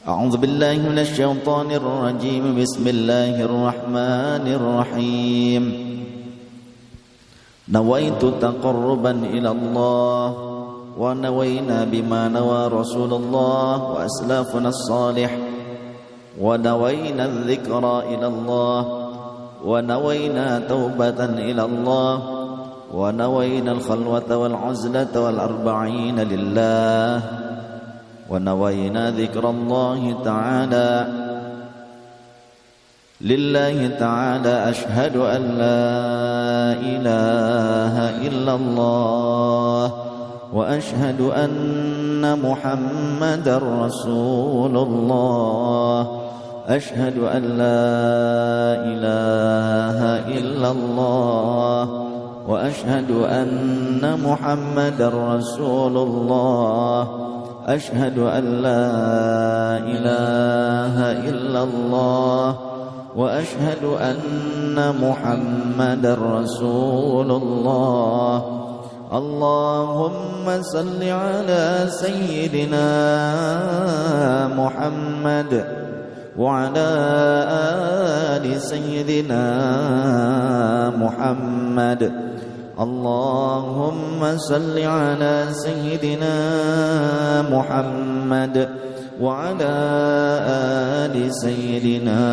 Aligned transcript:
أعوذ 0.00 0.40
بالله 0.40 0.80
من 0.88 0.96
الشيطان 0.96 1.76
الرجيم. 1.76 2.56
بسم 2.56 2.84
الله 2.88 3.36
الرحمن 3.36 4.44
الرحيم. 4.48 5.64
نويت 7.68 8.22
تقربا 8.40 9.10
إلى 9.10 9.50
الله 9.50 10.24
ونوينا 10.96 11.84
بما 11.84 12.22
نوى 12.28 12.62
رسول 12.80 13.12
الله 13.12 13.72
وأسلافنا 13.92 14.68
الصالح. 14.68 15.32
ونوينا 16.40 17.24
الذكرى 17.24 17.96
إلى 18.16 18.26
الله 18.26 18.80
ونوينا 19.64 20.46
توبة 20.58 21.20
إلى 21.24 21.62
الله 21.64 22.14
ونوينا 22.94 23.72
الخلوة 23.72 24.30
والعزلة 24.36 25.12
والأربعين 25.12 26.16
لله. 26.20 27.39
ونوينا 28.30 29.10
ذكر 29.10 29.50
الله 29.50 30.16
تعالى. 30.24 31.06
لله 33.20 33.88
تعالى 33.98 34.70
أشهد 34.70 35.16
أن 35.16 35.42
لا 35.58 35.92
إله 36.78 37.94
إلا 38.26 38.54
الله 38.54 39.92
وأشهد 40.52 41.20
أن 41.20 42.38
محمد 42.38 43.48
رسول 43.48 44.76
الله. 44.76 46.20
أشهد 46.68 47.18
أن 47.18 47.42
لا 47.42 47.82
إله 48.94 49.98
إلا 50.38 50.70
الله 50.70 52.06
وأشهد 52.48 53.10
أن 53.10 54.18
محمد 54.24 55.02
رسول 55.02 55.96
الله. 55.96 57.08
أشهد 57.66 58.18
أن 58.18 58.44
لا 58.62 58.86
إله 59.78 60.96
إلا 61.28 61.62
الله 61.62 62.58
وأشهد 63.16 63.84
أن 63.84 64.94
محمد 65.00 66.06
رسول 66.06 67.30
الله. 67.30 68.44
اللهم 69.12 70.62
صل 70.62 71.02
على 71.02 71.86
سيدنا 71.90 72.88
محمد 74.54 75.64
وعلى 76.38 76.90
آل 78.38 78.60
سيدنا 78.60 79.44
محمد. 80.94 82.29
اللهم 82.80 84.36
صل 84.36 84.78
على 84.78 85.46
سيدنا 85.52 86.36
محمد 87.52 88.68
وعلى 89.20 89.76
آل 91.04 91.34
سيدنا 91.44 92.24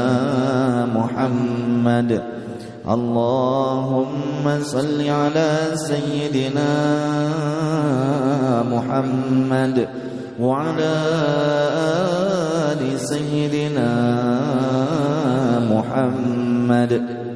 محمد. 0.96 2.24
اللهم 2.88 4.46
صل 4.64 5.10
على 5.10 5.52
سيدنا 5.76 6.72
محمد 8.72 9.88
وعلى 10.40 10.96
آل 12.72 13.00
سيدنا 13.00 13.92
محمد. 15.68 17.27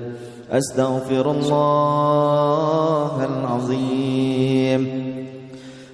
أستغفر 0.51 1.31
الله 1.31 3.15
العظيم. 3.25 4.81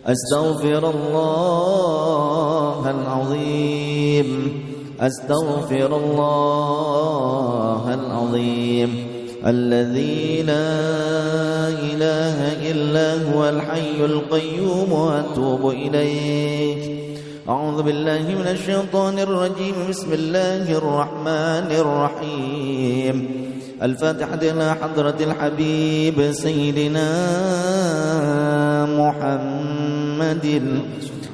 أستغفر 0.06 0.90
الله 0.90 2.82
العظيم. 2.90 4.30
أستغفر 5.00 5.98
الله 5.98 7.84
العظيم. 7.94 9.08
الذي 9.46 10.42
لا 10.42 11.70
إله 11.70 12.38
إلا 12.72 13.08
هو 13.32 13.50
الحي 13.50 14.06
القيوم 14.06 14.92
وأتوب 14.92 15.70
إليك 15.70 16.82
أعوذ 17.50 17.84
بالله 17.84 18.22
من 18.42 18.48
الشيطان 18.48 19.20
الرجيم. 19.20 19.76
بسم 19.90 20.14
الله 20.14 20.78
الرحمن 20.78 21.72
الرحيم. 21.72 23.47
الفاتحة 23.82 24.42
إلى 24.42 24.76
حضرة 24.82 25.16
الحبيب 25.22 26.32
سيدنا 26.32 27.10
محمد 28.90 30.46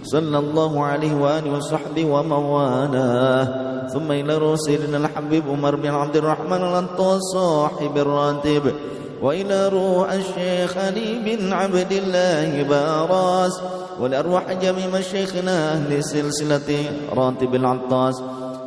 صلى 0.03 0.37
الله 0.39 0.83
عليه 0.83 1.13
وآله 1.15 1.57
وصحبه 1.57 2.05
وموالاه. 2.05 3.47
ثم 3.87 4.11
إلى 4.11 4.37
رسولنا 4.37 4.97
الحبيب 4.97 5.43
عمر 5.49 5.75
بن 5.75 5.89
عبد 5.89 6.15
الرحمن 6.15 6.61
الأنطى 6.63 7.19
صاحب 7.33 7.97
الراتب. 7.97 8.73
وإلى 9.21 9.67
روح 9.67 10.11
الشيخ 10.11 10.77
علي 10.77 11.23
بن 11.25 11.53
عبد 11.53 11.91
الله 11.91 12.63
باراس. 12.63 13.61
ولأرواح 13.99 14.53
جميع 14.53 14.87
مشايخنا 14.87 15.73
أهل 15.73 16.03
سلسلة 16.03 16.69
راتب 17.15 17.55
العطاس. 17.55 18.21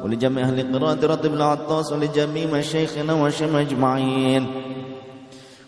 ولجميع 0.05 0.45
أهل 0.45 0.79
قراءة 0.79 1.07
راتب 1.07 1.35
العطاس 1.35 1.93
ولجميع 1.93 2.47
مشايخنا 2.47 3.15
وشم 3.15 3.57
أجمعين. 3.57 4.47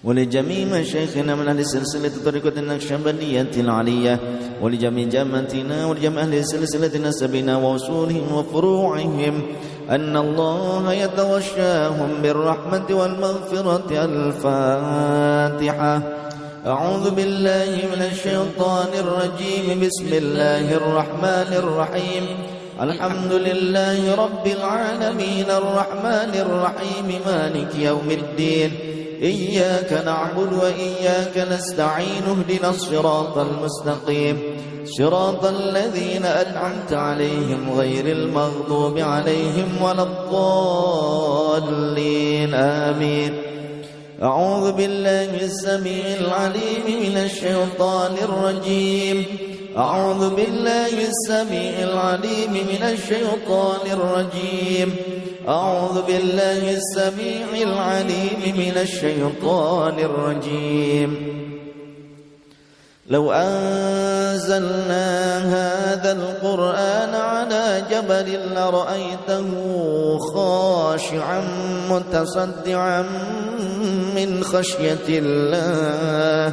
ولجميع 0.04 0.80
مشايخنا 0.80 1.34
من 1.34 1.48
أهل 1.48 1.66
سلسلة 1.66 2.12
طريقة 2.24 2.60
النقشبندية 2.60 3.50
العلية. 3.56 4.20
ولجميع 4.62 5.08
جامعتنا 5.08 5.86
ولجميع 5.86 6.22
أهل 6.22 6.44
سلسلة 6.44 7.08
نسبنا 7.08 7.56
ووصولهم 7.56 8.32
وفروعهم. 8.32 9.42
أن 9.90 10.16
الله 10.16 10.92
يتوشاهم 10.92 12.22
بالرحمة 12.22 12.86
والمغفرة 12.90 14.04
الفاتحة. 14.04 16.02
أعوذ 16.66 17.10
بالله 17.10 17.88
من 17.96 18.02
الشيطان 18.12 18.88
الرجيم. 18.98 19.80
بسم 19.80 20.08
الله 20.12 20.74
الرحمن 20.74 21.52
الرحيم. 21.52 22.57
الحمد 22.80 23.32
لله 23.32 24.14
رب 24.14 24.46
العالمين 24.46 25.50
الرحمن 25.50 26.34
الرحيم 26.34 27.20
مالك 27.26 27.74
يوم 27.74 28.10
الدين. 28.10 28.70
إياك 29.22 29.92
نعبد 30.06 30.52
وإياك 30.52 31.38
نستعين 31.52 32.22
اهدنا 32.22 32.70
الصراط 32.70 33.38
المستقيم. 33.38 34.42
صراط 34.84 35.44
الذين 35.44 36.24
أنعمت 36.24 36.92
عليهم 36.92 37.70
غير 37.78 38.06
المغضوب 38.06 38.98
عليهم 38.98 39.82
ولا 39.82 40.02
الضالين. 40.02 41.74
آمين. 42.54 43.42
أعوذ 44.22 44.72
بالله 44.72 45.40
السميع 45.42 46.04
العليم 46.20 46.86
من 46.86 47.16
الشيطان 47.16 48.12
الرجيم. 48.22 49.47
أعوذ 49.78 50.34
بالله 50.34 51.06
السميع 51.06 51.78
العليم 51.78 52.52
من 52.52 52.82
الشيطان 52.82 53.90
الرجيم. 53.92 54.96
أعوذ 55.48 56.02
بالله 56.02 56.76
السميع 56.76 57.46
العليم 57.62 58.42
من 58.58 58.76
الشيطان 58.76 59.98
الرجيم. 59.98 61.10
لو 63.06 63.32
أنزلنا 63.32 65.08
هذا 65.38 66.12
القرآن 66.12 67.14
على 67.14 67.82
جبل 67.90 68.54
لرأيته 68.54 69.48
خاشعا 70.34 71.40
متصدعا 71.90 73.02
من 74.16 74.44
خشية 74.44 75.08
الله 75.08 76.52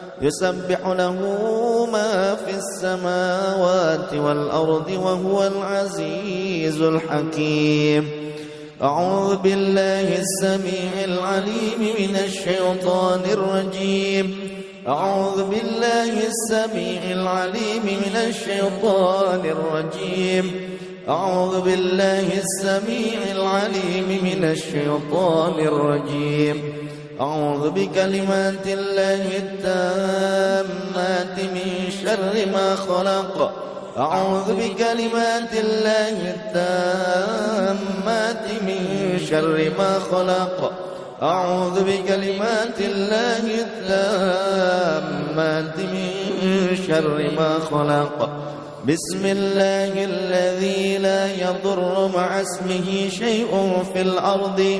يسبح 0.21 0.87
له 0.87 1.17
ما 1.91 2.35
في 2.35 2.57
السماوات 2.57 4.13
والأرض 4.13 4.91
وهو 4.91 5.47
العزيز 5.47 6.81
الحكيم. 6.81 8.09
أعوذ 8.81 9.35
بالله 9.35 10.19
السميع 10.19 11.03
العليم 11.03 11.79
من 11.99 12.15
الشيطان 12.15 13.21
الرجيم. 13.33 14.39
أعوذ 14.87 15.43
بالله 15.43 16.13
السميع 16.27 17.01
العليم 17.11 17.85
من 17.85 18.15
الشيطان 18.15 19.41
الرجيم. 19.45 20.51
أعوذ 21.09 21.61
بالله 21.61 22.27
السميع 22.37 23.19
العليم 23.31 24.19
من 24.23 24.43
الشيطان 24.43 25.59
الرجيم. 25.59 26.80
أعوذ 27.21 27.69
بكلمات 27.69 28.65
الله 28.65 29.37
التامات 29.37 31.37
من 31.53 31.69
شر 32.03 32.45
ما 32.53 32.75
خلق. 32.75 33.51
أعوذ 33.97 34.53
بكلمات 34.53 35.53
الله 35.53 36.35
التامات 36.35 38.45
من 38.61 39.19
شر 39.29 39.71
ما 39.77 39.99
خلق. 40.11 40.71
أعوذ 41.21 41.83
بكلمات 41.83 42.79
الله 42.79 43.43
التامات 44.25 45.77
من 45.77 46.11
شر 46.87 47.31
ما 47.37 47.59
خلق. 47.71 48.29
بسم 48.85 49.25
الله 49.25 50.03
الذي 50.03 50.97
لا 50.97 51.35
يضر 51.35 52.11
مع 52.15 52.41
اسمه 52.41 53.09
شيء 53.09 53.83
في 53.93 54.01
الأرض. 54.01 54.79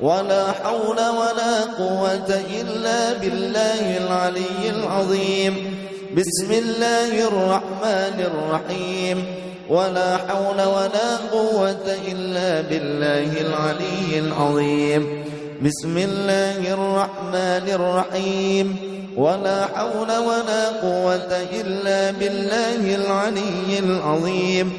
ولا 0.00 0.52
حول 0.52 0.96
ولا 0.96 1.60
قوة 1.78 2.40
إلا 2.60 3.12
بالله 3.12 3.96
العلي 3.96 4.70
العظيم. 4.70 5.76
بسم 6.16 6.52
الله 6.52 7.28
الرحمن 7.28 8.16
الرحيم. 8.20 9.24
ولا 9.68 10.16
حول 10.16 10.62
ولا 10.62 11.16
قوة 11.32 11.98
إلا 12.12 12.60
بالله 12.60 13.40
العلي 13.40 14.18
العظيم. 14.18 15.24
بسم 15.62 15.98
الله 15.98 16.74
الرحمن 16.74 17.66
الرحيم. 17.68 18.76
ولا 19.16 19.66
حول 19.66 20.10
ولا 20.16 20.68
قوة 20.68 21.32
إلا 21.52 22.10
بالله 22.10 22.94
العلي 22.96 23.78
العظيم. 23.78 24.72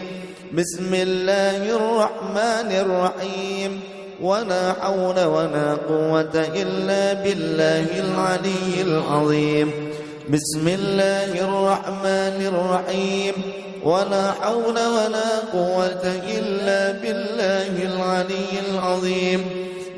بسم 0.53 0.94
الله 0.94 1.69
الرحمن 1.69 2.71
الرحيم. 2.71 4.00
ولا 4.21 4.73
حول 4.73 5.23
ولا 5.23 5.73
قوة 5.89 6.47
إلا 6.56 7.13
بالله 7.13 7.85
العلي 8.00 8.81
العظيم. 8.81 9.71
بسم 10.29 10.68
الله 10.68 11.41
الرحمن 11.41 12.38
الرحيم. 12.45 13.33
ولا 13.83 14.31
حول 14.31 14.77
ولا 14.77 15.39
قوة 15.53 16.06
إلا 16.38 16.91
بالله 16.91 17.73
العلي 17.83 18.53
العظيم. 18.69 19.45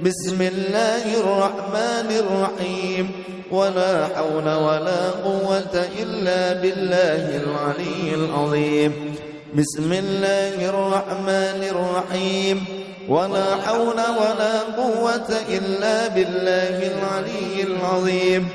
بسم 0.04 0.42
الله 0.42 1.04
الرحمن 1.20 2.10
الرحيم. 2.24 3.12
ولا 3.52 4.08
حول 4.16 4.48
ولا 4.56 5.10
قوة 5.10 5.76
إلا 6.00 6.54
بالله 6.54 7.24
العلي 7.44 8.16
العظيم. 8.16 9.16
بسم 9.56 9.94
الله 9.94 10.70
الرحمن 10.70 11.60
الرحيم. 11.72 12.83
ولا 13.10 13.56
حول 13.56 14.00
ولا 14.00 14.60
قوة 14.78 15.30
إلا 15.50 16.08
بالله 16.08 16.78
العلي 16.88 17.64
العظيم. 17.64 18.48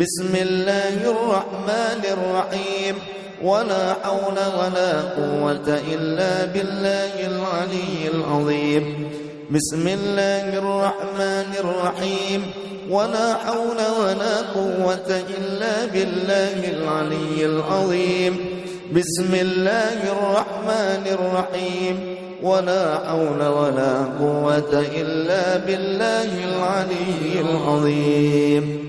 بسم 0.00 0.34
الله 0.34 1.10
الرحمن 1.10 2.02
الرحيم. 2.12 2.94
ولا 3.42 3.94
حول 4.04 4.38
ولا 4.60 5.00
قوة 5.00 5.80
إلا 5.92 6.44
بالله 6.44 7.26
العلي 7.26 8.08
العظيم. 8.14 9.08
بسم 9.50 9.88
الله 9.88 10.58
الرحمن 10.58 11.50
الرحيم. 11.58 12.50
ولا 12.90 13.34
حول 13.34 13.80
ولا 14.00 14.36
قوة 14.54 15.22
إلا 15.38 15.84
بالله 15.84 16.70
العلي 16.70 17.44
العظيم. 17.44 18.46
بسم 18.92 19.34
الله 19.34 19.98
الرحمن 20.12 21.02
الرحيم. 21.06 22.25
ولا 22.42 22.98
حول 22.98 23.42
ولا 23.42 24.04
قوة 24.20 24.86
إلا 24.94 25.56
بالله 25.56 26.30
العلي 26.44 27.40
العظيم. 27.40 28.88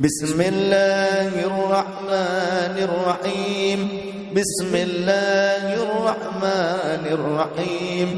بسم 0.00 0.40
الله 0.40 1.32
الرحمن 1.46 2.74
الرحيم. 2.88 3.88
بسم 4.34 4.74
الله 4.74 5.74
الرحمن 5.74 7.02
الرحيم. 7.06 8.08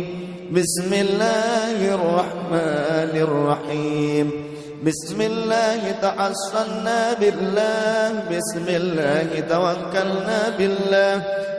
بسم 0.53 0.93
الله 0.93 1.95
الرحمن 1.95 3.13
الرحيم. 3.15 4.56
بسم 4.84 5.20
الله 5.20 5.81
تحصنا 6.02 7.17
بالله. 7.20 8.28
بسم 8.28 8.67
الله 8.69 9.28
توكلنا 9.49 10.40
بالله. 10.58 11.14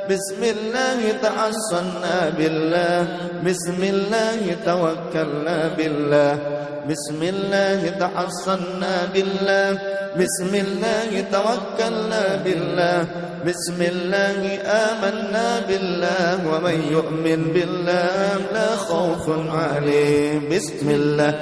بسم 0.09 0.41
الله 0.43 1.01
تعصنا 1.21 2.17
بالله. 2.37 3.01
بسم 3.41 3.81
الله 3.83 4.41
توكلنا 4.65 5.57
بالله. 5.77 6.33
بسم 6.89 7.21
الله 7.23 7.81
تحصنا 7.99 8.93
بالله. 9.13 9.69
بسم 10.17 10.55
الله 10.55 11.09
توكلنا 11.31 12.41
بالله. 12.43 12.99
بسم 13.45 13.79
الله 13.79 14.39
آمنا 14.65 15.47
بالله 15.69 16.33
ومن 16.49 16.77
يؤمن 16.91 17.53
بالله 17.53 18.35
لا 18.53 18.69
خوف 18.75 19.25
عليه. 19.49 20.49
بسم 20.49 20.87
الله 20.89 21.33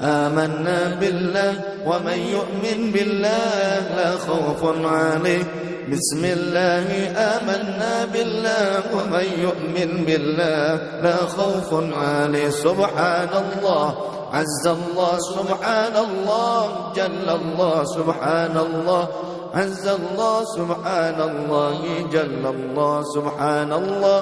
آمنا 0.00 0.96
بالله 1.00 1.52
ومن 1.86 2.18
يؤمن 2.36 2.78
بالله 2.92 3.80
لا 3.96 4.10
خوف 4.16 4.62
عليه. 4.84 5.44
بسم 5.90 6.24
الله 6.24 6.88
آمنا 7.10 8.06
بالله 8.12 8.82
ومن 8.94 9.26
يؤمن 9.42 10.04
بالله 10.06 10.68
لا 11.02 11.16
خوف 11.16 11.74
عليه. 11.74 12.50
سبحان 12.50 13.28
الله 13.34 13.94
عز 14.32 14.66
الله. 14.66 15.18
سبحان 15.18 15.96
الله 15.96 16.92
جل 16.94 17.26
الله. 17.26 17.84
سبحان 17.98 18.56
الله 18.56 19.08
عز 19.54 19.86
الله. 19.88 20.36
سبحان 20.56 21.18
الله 21.20 21.78
جل 22.12 22.44
الله. 22.46 23.02
سبحان 23.14 23.72
الله 23.72 24.20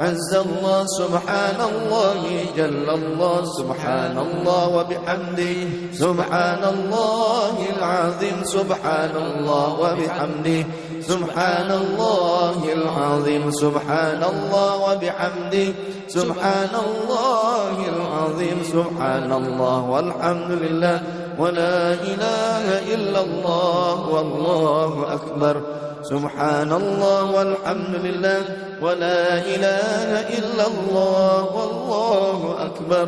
عز 0.00 0.32
الله. 0.34 0.78
سبحان 0.86 1.60
الله 1.60 2.22
جل 2.56 2.88
الله. 2.90 3.36
سبحان 3.58 4.16
الله 4.18 4.62
وبحمده. 4.76 5.58
سبحان 5.92 6.62
الله 6.64 7.54
العظيم. 7.76 8.38
سبحان 8.44 9.14
الله 9.16 9.66
وبحمده. 9.82 10.62
سبحان 11.10 11.70
الله 11.70 12.72
العظيم. 12.72 13.50
سبحان 13.50 14.22
الله 14.22 14.70
وبحمده. 14.76 15.68
سبحان 16.06 16.74
الله 16.74 17.74
العظيم. 17.88 18.58
سبحان 18.72 19.32
الله 19.32 19.78
والحمد 19.90 20.50
لله. 20.50 20.98
ولا 21.38 21.94
إله 21.94 22.64
إلا 22.94 23.20
الله. 23.20 24.08
والله 24.14 25.12
أكبر. 25.12 25.60
سبحان 26.02 26.72
الله 26.72 27.22
والحمد 27.36 27.94
لله. 28.06 28.42
ولا 28.80 29.38
إله 29.38 30.10
إلا 30.38 30.64
الله. 30.66 31.34
والله 31.56 32.54
أكبر. 32.62 33.06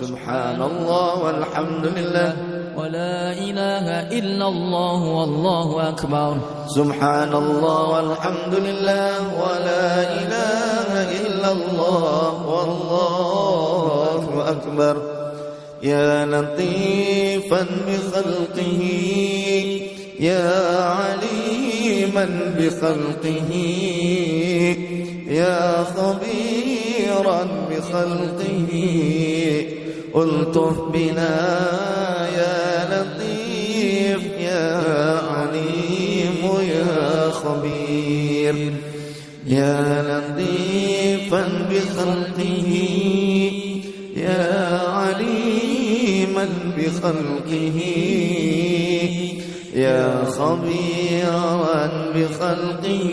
سبحان 0.00 0.62
الله 0.62 1.24
والحمد 1.24 1.86
لله. 1.98 2.59
ولا 2.80 3.32
إله 3.32 3.86
إلا 4.18 4.48
الله 4.48 5.00
والله 5.04 5.88
أكبر. 5.88 6.36
سبحان 6.66 7.32
الله 7.34 7.88
والحمد 7.88 8.54
لله 8.54 9.16
ولا 9.42 9.88
إله 10.22 10.90
إلا 11.20 11.52
الله 11.52 12.32
والله 12.46 14.24
أكبر. 14.50 14.96
يا 15.82 16.26
لطيفا 16.26 17.66
بخلقه 17.86 18.82
يا 20.20 20.48
عليما 20.80 22.26
بخلقه 22.58 23.52
يا 25.28 25.84
خبيرا 25.84 27.40
بخلقه. 27.70 28.72
ألطف 30.16 30.76
بنا 30.92 31.36
يا 34.60 35.20
عليم 35.20 36.42
يا 36.60 37.30
خبير 37.30 38.72
يا 39.46 40.02
لطيفا 40.02 41.42
بخلقه 41.70 42.70
يا 44.16 44.78
عليما 44.88 46.48
بخلقه 46.78 47.80
يا 49.74 50.24
خبيرا 50.24 52.12
بخلقه. 52.14 53.04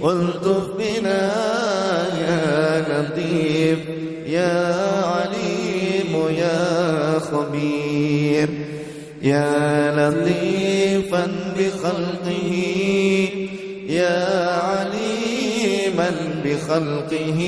والطف 0.00 0.66
بنا 0.78 1.32
يا 2.28 2.80
لطيف 2.88 3.78
يا 4.26 4.74
عليم 5.04 6.12
يا 6.38 7.18
خبير. 7.18 8.48
يا 9.22 9.90
لطيفا 9.96 11.26
بخلقه 11.58 12.52
يا 13.88 14.46
عليما 14.56 16.10
بخلقه 16.44 17.40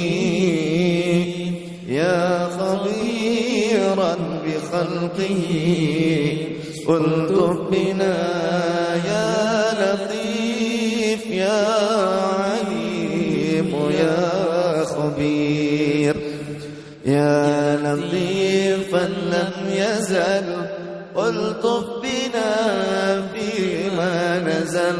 يا 1.88 2.48
خبيرا 2.58 4.16
بخلقه. 4.46 5.40
الطف 6.88 7.70
بنا 7.70 8.18
يا 9.06 9.72
لطيف 9.80 11.26
يا 11.26 11.66
عليم 12.40 13.70
يا 13.90 14.84
خبير. 14.84 16.16
يا 17.06 17.76
لطيفا 17.76 19.08
لم 19.08 19.52
يزل 19.72 20.79
الطف 21.16 21.84
بنا 22.02 22.52
فيما 23.34 24.38
نزل. 24.38 24.96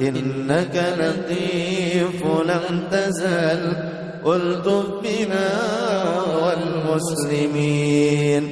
إنك 0.00 0.94
لطيف 0.98 2.24
لم 2.24 2.82
تزل. 2.90 3.76
الطف 4.26 4.86
بنا 5.02 5.48
والمسلمين. 6.42 8.44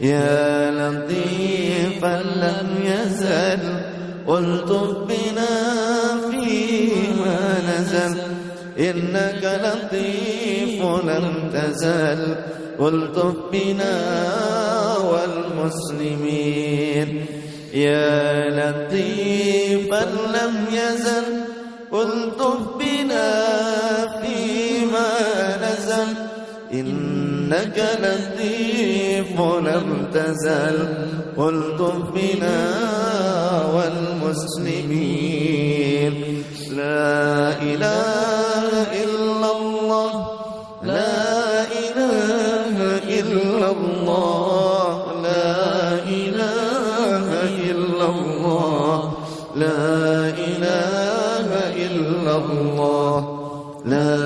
يا 0.00 0.70
لطيفا 0.70 2.22
لم 2.22 2.68
يزل. 2.84 3.62
الطف 4.28 4.96
بنا 5.08 5.54
فيما 6.30 7.38
نزل. 7.68 8.14
إنك 8.78 9.42
لطيف 9.64 10.78
لم 10.82 11.50
تزل. 11.54 12.20
الطف 12.80 13.36
بنا 13.52 13.96
والمسلمين. 15.12 17.08
يا 17.74 18.50
لطيفا 18.58 20.04
لم 20.36 20.54
يزل 20.72 21.28
الطف 21.92 22.60
بنا 22.78 23.30
فيما 24.22 25.10
نزل. 25.62 26.10
إنك 26.72 27.78
لطيف 28.02 29.40
لم 29.40 29.88
تزل 30.14 30.78
الطف 31.38 32.10
بنا 32.14 32.60
والمسلمين. 33.74 34.84
لا 36.76 37.62
إله 37.62 38.70
إلا 39.04 39.48
الله 39.58 40.12
لا 40.82 41.64
إله 41.64 42.76
إلا 43.20 43.68
الله. 43.70 44.45
لا 53.86 54.25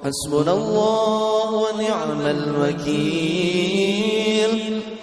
حسبنا 0.03 0.53
الله 0.53 1.51
ونعم 1.51 2.27
الوكيل. 2.27 4.51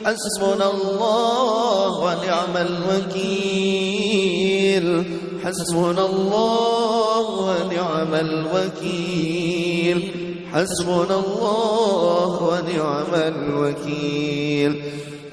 حسبنا 0.05 0.71
الله 0.71 1.99
ونعم 1.99 2.57
الوكيل. 2.57 4.07
حسبنا 5.45 6.07
الله 6.07 7.21
ونعم 7.21 8.15
الوكيل. 8.15 10.28
حسبنا 10.53 11.17
الله 11.27 12.43
ونعم 12.43 13.15
الوكيل. 13.15 14.83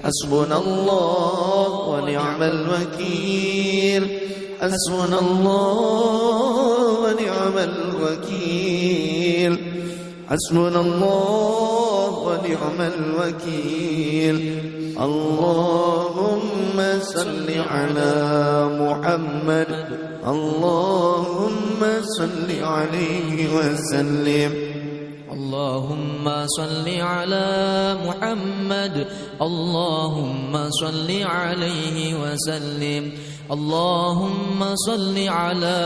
حسبنا 0.03 0.57
الله 0.57 1.69
ونعم 1.89 2.43
الوكيل. 2.43 4.19
حسبنا 4.61 5.19
الله 5.19 6.99
ونعم 6.99 7.57
الوكيل. 7.57 9.57
حسبنا 10.29 10.81
الله 10.81 12.09
ونعم 12.27 12.81
الوكيل. 12.81 14.37
اللهم 15.01 16.77
صل 16.99 17.47
على 17.69 18.13
محمد. 18.79 19.69
اللهم 20.27 21.81
صل 22.17 22.49
عليه 22.63 23.55
وسلم. 23.55 24.74
اللهم 25.35 26.45
صل 26.45 26.99
على 26.99 27.47
محمد. 28.05 29.07
اللهم 29.41 30.69
صل 30.69 31.21
عليه 31.23 32.15
وسلم. 32.15 33.11
اللهم 33.51 34.75
صل 34.75 35.27
على 35.27 35.79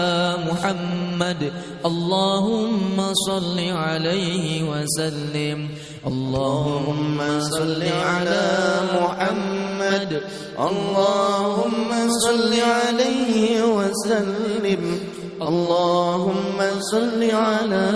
محمد. 0.46 1.52
اللهم 1.86 3.14
صل 3.14 3.60
عليه 3.60 4.64
وسلم. 4.64 5.70
اللهم 6.08 7.40
صل 7.40 7.84
على 7.84 8.48
محمد. 8.94 10.22
اللهم 10.60 12.10
صل 12.10 12.54
عليه 12.62 13.62
وسلم. 13.64 15.19
اللهم 15.40 16.62
صل 16.92 17.32
على 17.32 17.92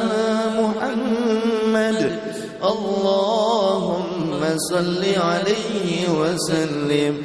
محمد. 0.59 2.19
اللهم 2.63 4.41
صل 4.57 5.03
عليه 5.17 6.09
وسلم. 6.09 7.21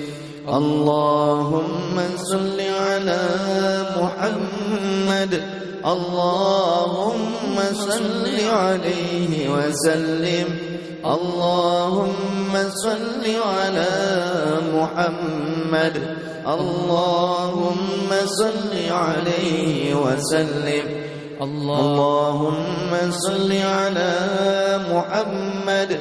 اللهم 0.49 2.01
صل 2.17 2.61
على 2.61 3.23
محمد. 3.97 5.43
اللهم 5.87 7.57
صل 7.73 8.27
عليه 8.51 9.49
وسلم. 9.49 10.68
اللهم 11.05 12.57
صل 12.69 13.25
على 13.47 13.89
محمد. 14.75 16.17
اللهم 16.47 18.11
صل 18.25 18.73
عليه 18.91 19.95
وسلم. 19.95 20.87
اللهم 21.43 23.11
صل 23.11 23.53
على 23.53 24.15
محمد. 24.91 26.01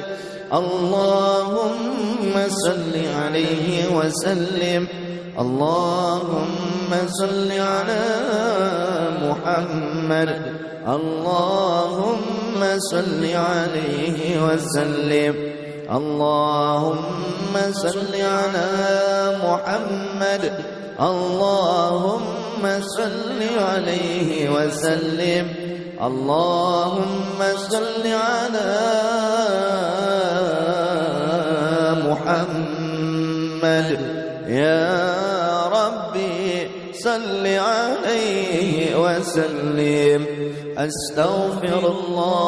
اللهم 0.52 2.34
صل 2.48 2.94
عليه 3.14 3.88
وسلم. 3.94 5.07
اللهم 5.38 6.94
صل 7.06 7.52
على 7.52 8.06
محمد. 9.22 10.52
اللهم 10.88 12.78
صل 12.78 13.34
عليه 13.34 14.42
وسلم. 14.42 15.34
اللهم 15.94 17.54
صل 17.70 18.14
على 18.14 18.70
محمد. 19.44 20.64
اللهم 21.00 22.80
صل 22.80 23.58
عليه 23.58 24.50
وسلم. 24.50 25.46
اللهم 26.02 27.44
صل 27.70 28.06
على 28.06 28.74
محمد. 32.08 34.27
يا 34.48 35.68
ربي 35.68 36.70
صل 37.04 37.46
عليه 37.46 38.96
وسلم. 38.96 40.26
أستغفر 40.78 41.82
الله 41.88 42.38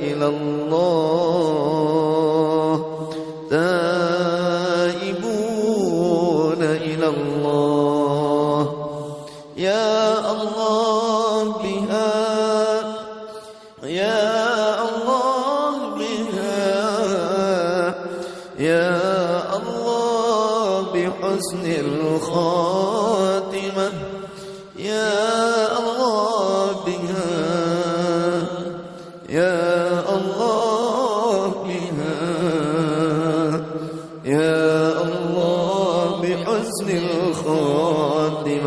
إلى 0.00 0.26
الله. 0.26 2.13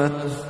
الْأَرْضِ 0.07 0.46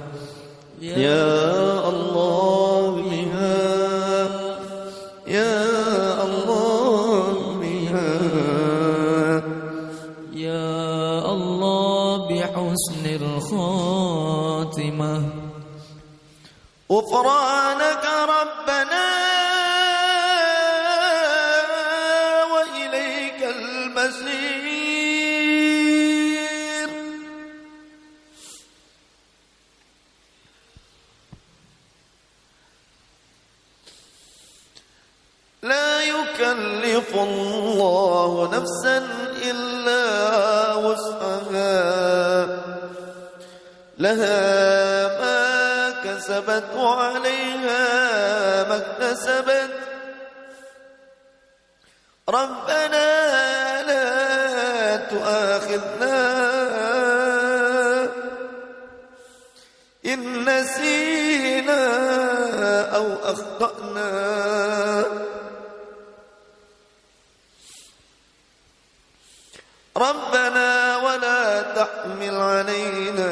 ربنا 70.10 70.98
ولا 70.98 71.62
تحمل 71.62 72.36
علينا 72.36 73.32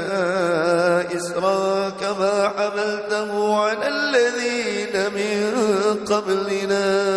إسرا 1.17 1.89
كما 1.89 2.51
حملته 2.57 3.59
على 3.63 3.87
الذين 3.87 5.13
من 5.13 5.43
قبلنا. 6.05 7.14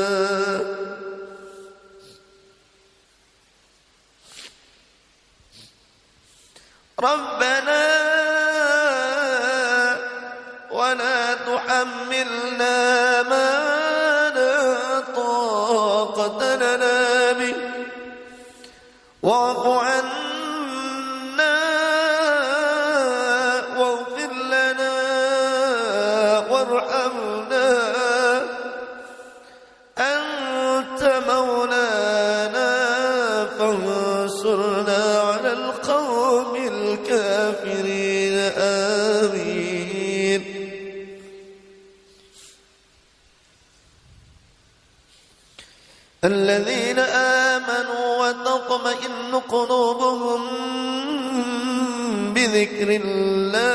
وتطمئن 48.79 49.35
قلوبهم 49.49 50.43
بذكر 52.35 53.01
الله. 53.05 53.69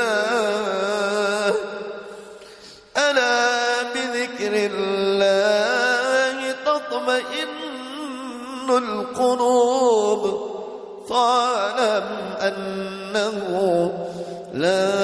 ألا 2.96 3.82
بذكر 3.82 4.70
الله 4.72 6.52
تطمئن 6.66 7.48
القلوب. 8.70 10.22
فاعلم 11.08 12.08
أنه 12.40 13.38
لا 14.54 15.03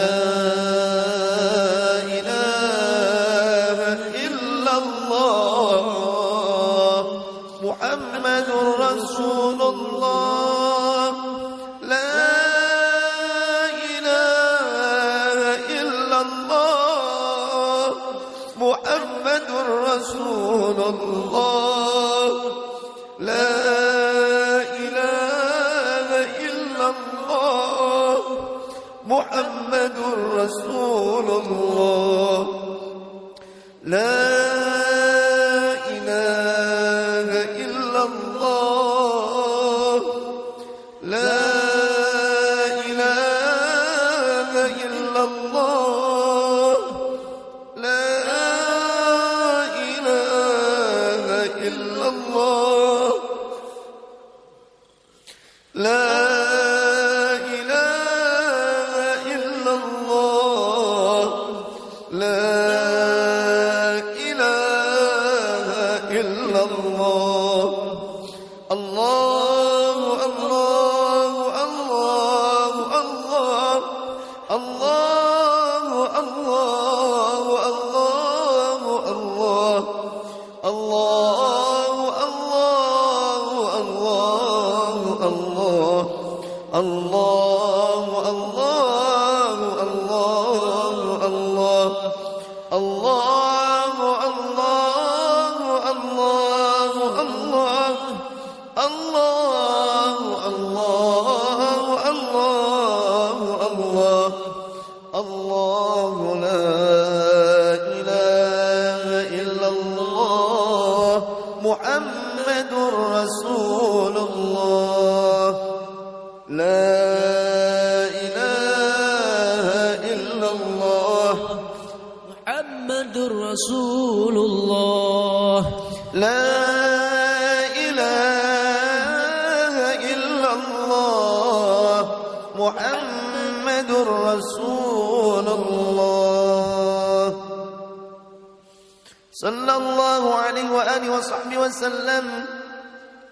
لا 33.85 34.30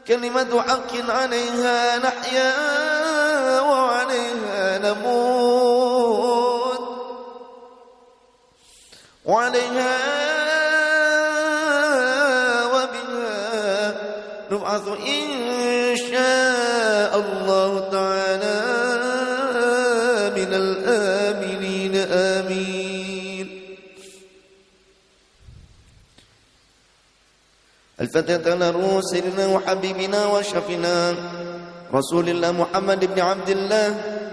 كلمة 0.08 0.62
حق 0.62 1.10
عليها 1.10 1.98
نحيا 1.98 2.52
وعليها 3.60 4.78
نموت. 4.78 6.80
وعليها 9.24 9.96
وبها 12.66 13.94
نبعث 14.50 14.88
إن 14.88 15.96
شاء 15.96 17.18
الله. 17.18 17.47
الفتاة 28.08 28.52
على 28.52 29.00
سيدنا 29.12 29.46
وحبيبنا 29.46 30.26
وشفنا 30.26 31.14
رسول 31.94 32.28
الله 32.28 32.52
محمد 32.52 33.04
بن 33.04 33.20
عبد 33.20 33.48
الله 33.48 33.88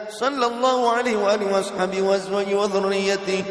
صلى 0.10 0.46
الله 0.46 0.92
عليه 0.92 1.18
وآله 1.18 1.46
وأصحابه 1.54 2.02
وأزواجه 2.02 2.56
وذريته. 2.56 3.44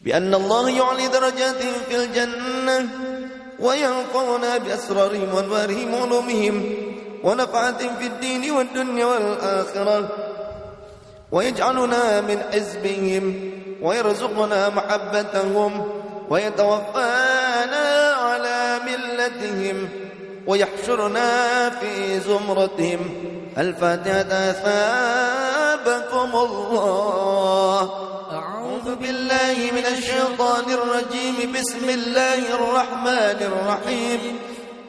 بأن 0.00 0.34
الله 0.34 0.70
يعلي 0.70 1.06
درجاتهم 1.08 1.74
في 1.88 1.94
الجنة 1.96 2.88
وينفعنا 3.60 4.58
بأسرارهم 4.58 5.34
وأنوارهم 5.34 5.94
وعلومهم 5.94 6.56
ونفعتهم 7.24 7.92
في 8.00 8.06
الدين 8.06 8.50
والدنيا 8.50 9.06
والآخرة. 9.06 10.08
ويجعلنا 11.32 12.20
من 12.20 12.38
حزبهم 12.52 13.24
ويرزقنا 13.82 14.68
محبتهم 14.68 15.72
ويتوفانا 16.30 17.41
ملتهم 19.22 19.88
ويحشرنا 20.46 21.70
في 21.70 22.20
زمرتهم. 22.20 23.00
الفاتحة 23.58 24.52
ثابكم 24.52 26.30
الله. 26.34 27.90
أعوذ 28.32 28.94
بالله 28.94 29.70
من 29.72 29.86
الشيطان 29.98 30.64
الرجيم. 30.70 31.52
بسم 31.54 31.88
الله 31.88 32.54
الرحمن 32.54 33.38
الرحيم. 33.52 34.38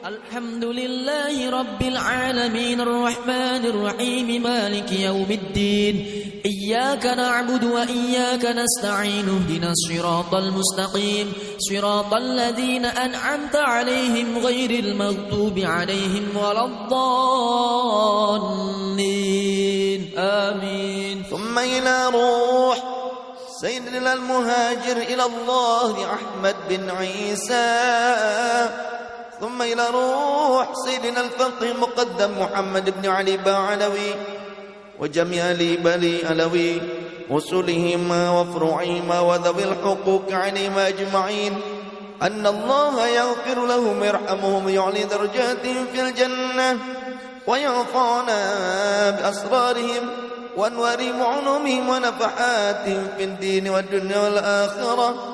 الحمد 0.04 0.64
لله 0.64 1.50
رب 1.50 1.82
العالمين 1.82 2.80
الرحمن 2.80 3.64
الرحيم 3.64 4.42
مالك 4.42 4.92
يوم 4.92 5.26
الدين 5.30 6.06
إياك 6.46 7.06
نعبد 7.06 7.64
وإياك 7.64 8.44
نستعين 8.44 9.28
اهدنا 9.28 9.72
الصراط 9.72 10.34
المستقيم 10.34 11.32
صراط 11.58 12.14
الذين 12.14 12.84
أنعمت 12.84 13.56
عليهم 13.56 14.38
غير 14.38 14.70
المغضوب 14.70 15.58
عليهم 15.58 16.36
ولا 16.36 16.64
الضالين 16.64 18.58
آمين 20.18 21.22
ثم 21.30 21.58
إلى 21.58 22.08
روح 22.14 22.78
سيدنا 23.60 24.12
المهاجر 24.12 24.96
إلى 24.96 25.22
الله 25.24 26.14
أحمد 26.14 26.56
بن 26.68 26.90
عيسى. 26.90 28.68
ثم 29.44 29.62
إلى 29.62 29.86
روح 29.92 30.68
سيدنا 30.84 31.20
الفقيه 31.20 31.72
مقدم 31.72 32.40
محمد 32.40 32.94
بن 32.96 33.08
علي 33.08 33.36
باعلوي 33.36 34.14
وجميع 35.00 35.50
لي 35.50 35.76
بلي 35.76 36.26
علوي 36.26 36.80
وصولهما 37.30 38.30
وفروعهما 38.30 39.20
وذوي 39.20 39.64
الحقوق 39.64 40.32
عليهما 40.32 40.88
أجمعين. 40.88 41.60
أن 42.22 42.46
الله 42.46 43.06
يغفر 43.06 43.66
لهم 43.66 44.00
ويرحمهم 44.00 44.66
ويعلي 44.66 45.04
درجاتهم 45.04 45.86
في 45.92 46.00
الجنة 46.00 46.78
وينفعنا 47.46 48.40
بأسرارهم 49.10 50.08
وأنوارهم 50.56 51.20
وعلومهم 51.20 51.88
ونفحاتهم 51.88 53.08
في 53.16 53.24
الدين 53.24 53.68
والدنيا 53.68 54.18
والآخرة. 54.18 55.33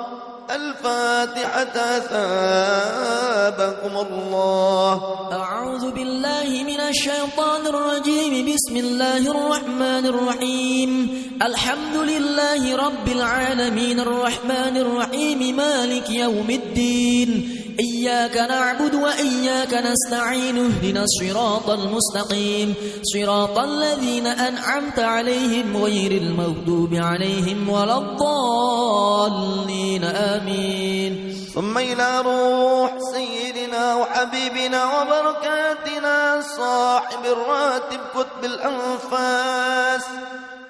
الفاتحة 0.50 1.98
ثابكم 1.98 3.96
الله. 4.06 5.28
أعوذ 5.32 5.90
بالله 5.90 6.64
من 6.66 6.80
الشيطان 6.80 7.66
الرجيم. 7.66 8.54
بسم 8.54 8.76
الله 8.76 9.30
الرحمن 9.30 10.06
الرحيم. 10.06 11.08
الحمد 11.42 11.96
لله 11.96 12.76
رب 12.76 13.08
العالمين. 13.08 14.00
الرحمن 14.00 14.76
الرحيم. 14.76 15.56
مالك 15.56 16.10
يوم 16.10 16.50
الدين. 16.50 17.59
إياك 17.80 18.36
نعبد 18.36 18.94
وإياك 18.94 19.74
نستعين 19.74 20.58
اهدنا 20.58 21.04
الصراط 21.04 21.70
المستقيم. 21.70 22.74
صراط 23.02 23.58
الذين 23.58 24.26
أنعمت 24.26 24.98
عليهم 24.98 25.76
غير 25.76 26.12
المغضوب 26.12 26.94
عليهم 26.94 27.68
ولا 27.68 27.98
الضالين. 27.98 30.04
آمين. 30.04 31.36
ثم 31.54 31.78
إلى 31.78 32.20
روح 32.20 32.98
سيدنا 33.14 33.94
وحبيبنا 33.94 34.84
وبركاتنا 34.84 36.40
صاحب 36.56 37.24
الراتب 37.24 38.00
كتب 38.14 38.44
الأنفاس 38.44 40.04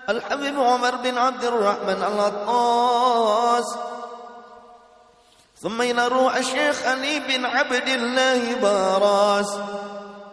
الحبيب 0.09 0.61
عمر 0.61 0.96
بن 0.96 1.18
عبد 1.18 1.44
الرحمن 1.44 2.03
العطاس. 2.03 3.64
ثم 5.62 5.83
إلى 5.83 6.09
روح 6.09 6.37
الشيخ 6.37 6.87
علي 6.87 7.20
بن 7.29 7.44
عبد 7.44 7.88
الله 7.88 8.55
باراس. 8.62 9.57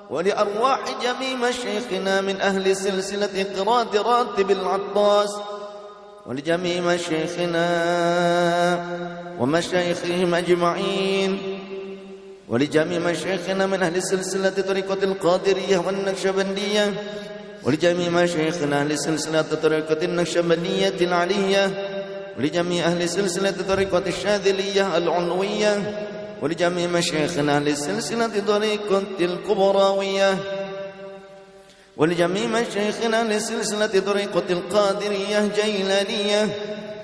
ولأرواح 0.09 0.79
جميع 1.03 1.49
مشايخنا 1.49 2.21
من 2.21 2.41
أهل 2.41 2.75
سلسلة 2.75 3.45
قراءة 3.57 4.01
راتب 4.01 4.51
العطاس. 4.51 5.29
ولجميع 6.25 6.81
مشايخنا 6.81 7.65
ومشايخهم 9.39 10.35
أجمعين. 10.35 11.59
ولجميع 12.49 12.99
مشايخنا 12.99 13.65
من 13.65 13.83
أهل 13.83 14.03
سلسلة 14.03 14.49
طريقة 14.49 15.03
القادرية 15.03 15.77
والنقشبندية. 15.77 16.93
ولجميع 17.63 18.09
مشايخنا 18.09 18.81
أهل 18.81 18.99
سلسلة 18.99 19.41
طريقة 19.41 20.05
النقشبندية 20.05 20.97
العلية. 21.01 21.96
ولجميع 22.37 22.85
أهل 22.85 23.09
سلسلة 23.09 23.53
طريقة 23.67 24.03
الشاذلية 24.07 24.97
العنوية 24.97 26.05
ولجميع 26.41 26.87
مشايخنا 26.87 27.57
أهل 27.57 27.77
سلسلة 27.77 28.39
طريقة 28.47 29.03
الكبراوية 29.19 30.37
ولجميع 31.97 32.47
مشايخنا 32.47 33.21
أهل 33.21 33.41
سلسلة 33.41 33.99
طريقة 33.99 34.43
القادرية 34.49 35.51
جيلانية 35.55 36.49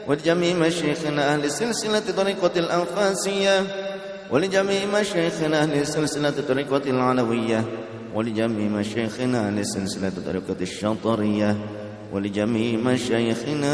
ولجميع 0.08 0.56
مشايخنا 0.56 1.34
أهل 1.34 1.52
سلسلة 1.52 2.00
طريقة 2.18 2.52
الأنفاسية 2.60 3.64
ولجميع 4.32 4.86
مشايخنا 4.86 5.64
أهل 5.64 5.88
سلسلة 5.88 6.34
طريقة 6.48 6.82
العلوية 6.90 7.66
ولجميع 8.16 8.68
مشايخنا 8.70 9.48
أهل 9.48 9.66
سلسلة 9.66 10.12
طريقة 10.26 10.56
الشاطرية. 10.62 11.58
ولجميع 12.14 12.80
مشايخنا 12.80 13.74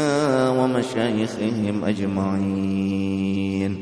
ومشايخهم 0.50 1.84
أجمعين. 1.84 3.72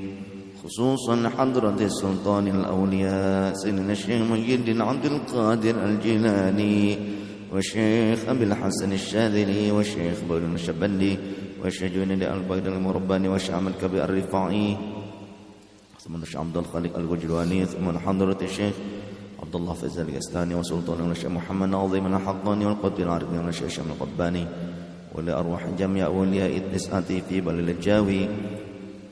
خصوصا 0.64 1.29
حضرة 1.38 1.77
السلطان 1.81 2.47
الأولياء 2.49 3.55
سيدنا 3.55 3.92
الشيخ 3.92 4.23
مجد 4.31 4.81
عبد 4.81 5.05
القادر 5.05 5.85
الجيلاني 5.85 6.99
والشيخ 7.53 8.29
أبي 8.29 8.44
الحسن 8.44 8.92
الشاذلي 8.92 9.71
والشيخ 9.71 10.16
بولن 10.29 10.55
الشبلي 10.55 11.18
والشيخ 11.62 11.92
جوين 11.92 12.11
البيض 12.23 12.66
المرباني 12.66 13.29
والشيخ 13.29 13.55
عمل 13.55 13.73
كبير 13.83 14.05
الرفاعي 14.05 14.77
ثم 16.01 16.14
الشيخ 16.16 16.37
عبد 16.40 16.57
الخالق 16.57 16.97
الوجلواني 16.99 17.64
ثم 17.64 17.99
حضرة 17.99 18.38
الشيخ 18.42 18.75
عبد 19.42 19.57
الله 19.57 19.72
فيصل 19.72 20.01
القستاني 20.01 20.55
وسلطان 20.55 21.11
الشيخ 21.11 21.31
محمد 21.31 21.68
ناظم 21.68 22.07
الحقاني 22.14 22.66
والقطب 22.66 23.01
العربي 23.01 23.38
والشيخ 23.38 23.68
شمل 23.68 23.87
القباني 23.90 24.46
ولأرواح 25.14 25.66
جميع 25.79 26.07
أولياء 26.07 26.57
التسعة 26.57 27.01
في 27.29 27.40
بلد 27.40 27.68
الجاوي 27.68 28.29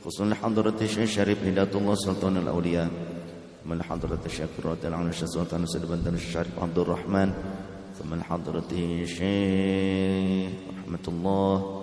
خصوصا 0.05 0.25
لحضرة 0.25 0.75
الشيخ 0.83 1.11
شريف 1.11 1.45
هداية 1.45 1.71
الله 1.75 1.95
سلطان 1.95 2.37
الأولياء 2.37 2.89
من 3.67 3.83
حضرة 3.83 4.19
الشيخ 4.27 4.47
فرات 4.62 4.85
العون 4.85 5.09
الشيخ 5.09 5.29
سلطان 5.29 5.67
سيد 5.67 5.83
بندر 5.87 6.12
الشريف 6.12 6.59
عبد 6.62 6.79
الرحمن 6.79 7.33
ثم 7.99 8.15
لحضرة 8.15 8.69
الشيخ 8.73 10.51
رحمة 10.79 11.05
الله 11.09 11.83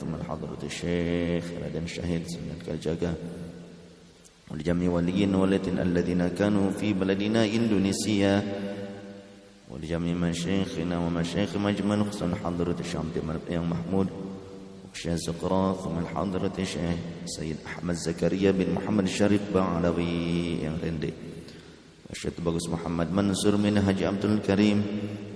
ثم 0.00 0.16
لحضرة 0.16 0.58
الشيخ 0.62 1.44
رادن 1.62 1.82
الشهيد 1.84 2.22
سنة 2.26 2.52
الكالجاقة 2.60 3.14
ولجميع 4.52 4.90
وليين 4.90 5.34
ولد 5.34 5.68
الذين 5.68 6.28
كانوا 6.28 6.70
في 6.70 6.92
بلدنا 6.92 7.44
إندونيسيا. 7.44 8.42
ولجميع 9.72 10.14
مشايخنا 10.14 10.98
ومشايخ 10.98 11.56
مجمل 11.56 12.04
خصوصا 12.04 12.34
حضرة 12.44 12.76
الشيخ 12.80 12.96
عبد 12.96 13.16
محمود 13.50 14.08
وشيخ 14.92 15.14
زقراء 15.14 15.74
ثم 15.74 15.96
حضرة 16.12 16.52
الشيخ 16.58 16.96
سيد 17.24 17.56
أحمد 17.66 17.94
زكريا 17.94 18.50
بن 18.50 18.76
محمد 18.76 19.04
الشريف 19.04 19.40
بعلوي 19.54 20.68
رندي 20.84 21.12
الشيخ 22.12 22.32
بغس 22.44 22.68
محمد 22.68 23.12
منصور 23.12 23.56
من 23.56 23.80
حج 23.80 24.02
عبد 24.02 24.24
الكريم. 24.24 24.78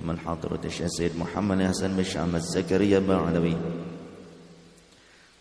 من 0.04 0.18
حضرة 0.18 0.60
الشيخ 0.64 0.86
سيد 0.86 1.16
محمد 1.16 1.64
حسن 1.72 1.96
بن 1.96 2.04
أحمد 2.04 2.40
زكريا 2.40 2.98
بعلوي. 2.98 3.56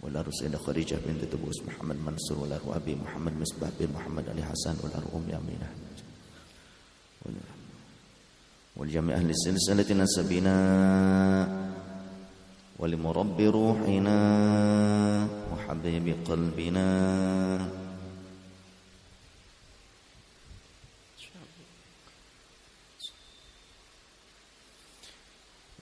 والأرو 0.05 0.31
سيدة 0.31 0.57
خديجة 0.57 1.01
بنت 1.01 1.25
تبوس 1.33 1.65
محمد 1.65 1.97
منصور 2.05 2.37
والأرو 2.37 2.77
أبي 2.77 2.95
محمد 2.95 3.33
مصباح 3.41 3.69
بن 3.79 3.89
محمد 3.97 4.29
علي 4.29 4.45
حسن 4.45 4.75
والأرو 4.83 5.09
أم 5.17 5.25
أمينة. 5.33 5.69
والجميع 8.77 9.17
أهل 9.17 9.29
السلسلة 9.29 9.89
نسبنا 10.03 10.57
ولمربي 12.79 13.47
روحنا 13.47 14.17
وحبيب 15.53 16.15
قلبنا. 16.29 16.89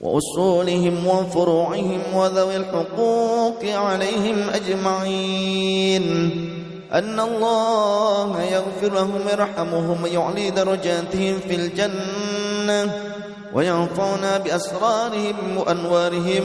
وأصولهم 0.03 1.07
وفروعهم 1.07 2.01
وذوي 2.13 2.55
الحقوق 2.55 3.65
عليهم 3.65 4.49
أجمعين. 4.49 6.03
أن 6.93 7.19
الله 7.19 8.41
يغفر 8.41 8.93
لهم 8.95 9.21
ويرحمهم 9.25 10.03
ويعلي 10.03 10.49
درجاتهم 10.49 11.39
في 11.47 11.55
الجنة 11.55 12.91
وينفعنا 13.53 14.37
بأسرارهم 14.37 15.57
وأنوارهم 15.57 16.43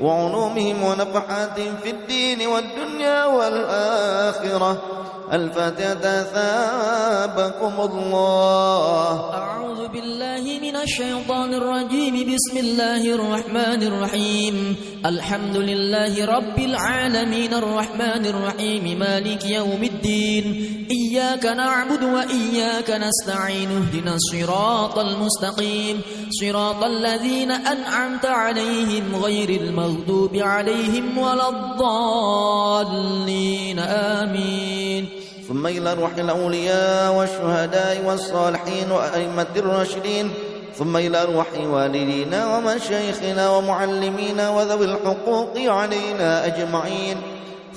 وعلومهم 0.00 0.82
ونفحاتهم 0.84 1.74
في 1.82 1.90
الدين 1.90 2.46
والدنيا 2.46 3.24
والآخرة. 3.26 4.97
الفاتحة 5.32 6.22
ثابكم 6.22 7.92
الله. 7.92 9.34
أعوذ 9.34 9.88
بالله 9.88 10.58
من 10.62 10.76
الشيطان 10.76 11.54
الرجيم. 11.54 12.34
بسم 12.34 12.56
الله 12.56 13.14
الرحمن 13.14 13.82
الرحيم. 13.82 14.76
الحمد 15.06 15.56
لله 15.56 16.24
رب 16.24 16.58
العالمين 16.58 17.54
الرحمن 17.54 18.26
الرحيم. 18.26 18.98
مالك 18.98 19.46
يوم 19.46 19.82
الدين. 19.82 20.64
إياك 20.90 21.46
نعبد 21.46 22.02
وإياك 22.02 22.90
نستعين. 22.90 23.70
اهدنا 23.70 24.14
الصراط 24.14 24.98
المستقيم. 24.98 26.00
صراط 26.30 26.84
الذين 26.84 27.50
أنعمت 27.50 28.26
عليهم 28.26 29.16
غير 29.16 29.50
المغضوب 29.50 30.36
عليهم 30.36 31.18
ولا 31.18 31.48
الضالين. 31.48 33.78
آمين. 33.78 35.17
ثم 35.48 35.66
إلى 35.66 35.94
روح 35.94 36.10
الأولياء 36.18 37.14
والشهداء 37.14 38.04
والصالحين 38.04 38.90
وأئمة 38.90 39.46
الراشدين 39.56 40.30
ثم 40.78 40.96
إلى 40.96 41.24
روح 41.24 41.46
والدينا 41.66 42.56
ومشايخنا 42.56 43.50
ومعلمينا 43.50 44.50
وذوي 44.50 44.84
الحقوق 44.84 45.58
علينا 45.58 46.46
أجمعين 46.46 47.16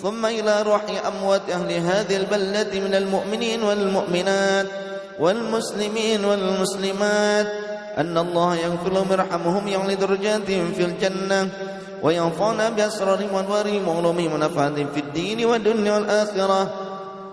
ثم 0.02 0.26
إلى 0.26 0.62
روح 0.62 0.82
أموات 1.08 1.42
أهل 1.50 1.72
هذه 1.72 2.18
البلدة 2.18 2.80
من 2.80 2.96
المؤمنين 2.96 3.64
والمؤمنات 3.64 4.68
والمسلمين 5.20 6.26
والمسلمات 6.26 7.48
أن 7.98 8.18
الله 8.18 8.56
يغفر 8.56 8.94
لهم 8.94 9.12
ويرحمهم 9.12 9.68
يعلي 9.68 9.96
درجاتهم 9.96 10.72
في 10.72 10.84
الجنة 10.84 11.50
وينفعنا 12.04 12.70
بأسرارهم 12.70 13.34
وأنوارهم 13.34 13.88
وعلومهم 13.88 14.34
ونفعهم 14.34 14.88
في 14.94 15.00
الدين 15.00 15.46
والدنيا 15.46 15.94
والآخرة. 15.94 16.74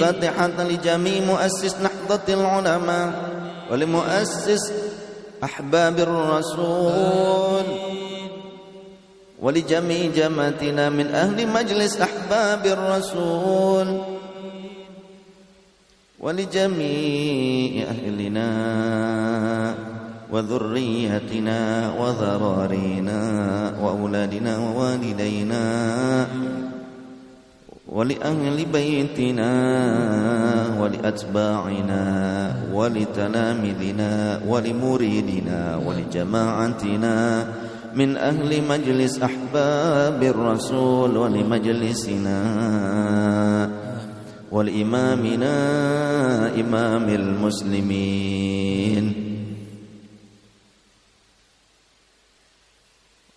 الفاتحة 0.00 0.64
لجميع 0.64 1.24
مؤسس 1.24 1.76
نهضة 1.76 2.34
العلماء 2.34 3.12
ولمؤسس 3.70 4.72
أحباب 5.44 5.98
الرسول 5.98 7.64
ولجميع 9.42 10.10
جماعتنا 10.16 10.88
من 10.90 11.06
أهل 11.06 11.46
مجلس 11.48 12.00
أحباب 12.00 12.66
الرسول 12.66 14.00
ولجميع 16.20 17.84
أهلنا 17.88 18.50
وذريتنا 20.32 21.92
وذرارينا 21.98 23.20
وأولادنا 23.82 24.58
ووالدينا 24.58 26.26
ولأهل 27.90 28.64
بيتنا 28.72 29.50
ولأتباعنا 30.80 32.02
ولتلامذنا 32.72 34.40
ولمريدنا 34.48 35.80
ولجماعتنا 35.86 37.46
من 37.94 38.16
أهل 38.16 38.62
مجلس 38.68 39.22
أحباب 39.22 40.22
الرسول 40.22 41.16
ولمجلسنا 41.16 42.40
ولإمامنا 44.52 45.54
إمام 46.60 47.08
المسلمين 47.08 49.04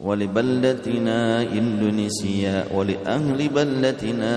ولبلدتنا 0.04 1.42
إندونيسيا 1.42 2.66
ولأهل 2.76 3.50
بلدتنا 3.50 4.36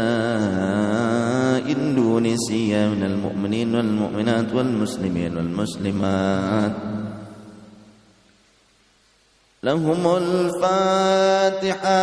إندونيسيا 1.67 2.89
من 2.89 3.03
المؤمنين 3.03 3.75
والمؤمنات 3.75 4.55
والمسلمين 4.55 5.37
والمسلمات. 5.37 6.73
لهم 9.63 10.17
الفاتحة. 10.17 12.03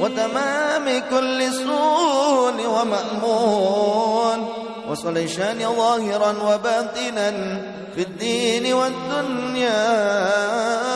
وتمام 0.00 1.02
كل 1.10 1.52
سول 1.52 2.66
ومأمون 2.66 4.48
وصليشان 4.90 5.58
ظاهرا 5.76 6.30
وباطنا 6.30 7.30
في 7.94 8.02
الدين 8.02 8.72
والدنيا 8.72 9.84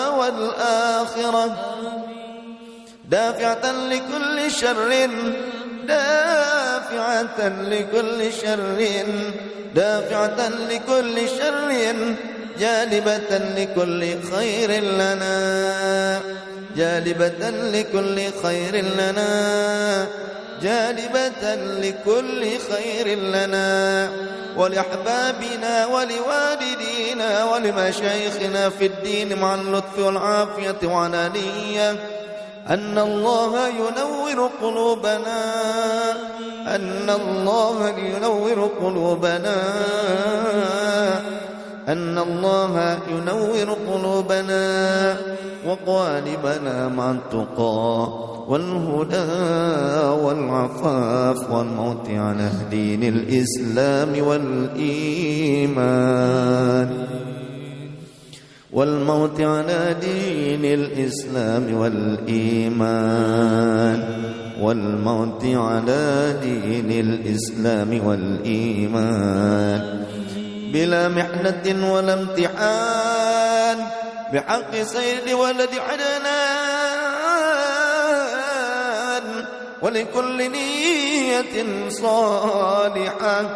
والآخرة. 0.08 1.56
دافعة 3.10 3.72
لكل 3.72 4.50
شر 4.50 5.10
دافعة 5.86 7.48
لكل 7.48 8.32
شر 8.32 8.80
دافعة 9.74 10.48
لكل 10.48 11.28
شر 11.28 11.94
جالبة 12.58 13.38
لكل 13.56 14.02
خير 14.32 14.70
لنا. 14.82 16.20
جالبة 16.76 17.50
لكل 17.50 18.20
خير 18.42 18.76
لنا. 18.76 20.06
جالبة 20.62 21.54
لكل 21.54 22.58
خير 22.72 23.18
لنا. 23.18 24.10
ولأحبابنا 24.56 25.86
ولوالدينا 25.86 27.44
ولمشايخنا 27.44 28.68
في 28.68 28.86
الدين 28.86 29.38
مع 29.38 29.54
اللطف 29.54 29.98
والعافية 29.98 30.76
وعنانية 30.84 31.90
أن 32.68 32.98
الله 32.98 33.68
ينور 33.68 34.50
قلوبنا. 34.62 35.54
أن 36.66 37.10
الله 37.10 37.88
ينور 37.98 38.70
قلوبنا. 38.80 39.56
أن 41.88 42.18
الله 42.18 42.98
ينور 43.10 43.76
قلوبنا 43.92 45.16
وقالبنا 45.66 46.88
مع 46.88 47.10
التقى 47.10 48.08
والهدى 48.48 49.32
والعفاف 50.24 51.50
والموت 51.50 52.10
على 52.10 52.50
دين 52.70 53.02
الإسلام 53.02 54.26
والإيمان. 54.26 55.26
والموت 58.72 59.40
على 59.40 59.96
دين 60.00 60.64
الإسلام 60.64 61.74
والإيمان. 61.74 63.10
والموت 64.60 65.44
على 65.44 66.36
دين 66.42 66.90
الإسلام 66.90 68.06
والإيمان. 68.06 69.80
بلا 70.72 71.08
محنة 71.08 71.92
ولا 71.92 72.14
امتحان 72.14 73.78
بحق 74.32 74.82
سيد 74.82 75.32
ولد 75.32 75.70
عدنان 75.90 76.70
ولكل 79.82 80.50
نية 80.50 81.88
صالحة 81.88 83.50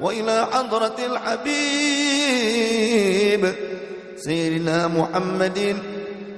وإلى 0.00 0.46
حضرة 0.52 0.96
الحبيب 1.06 1.48
سيدنا 4.16 4.86
محمد 4.88 5.76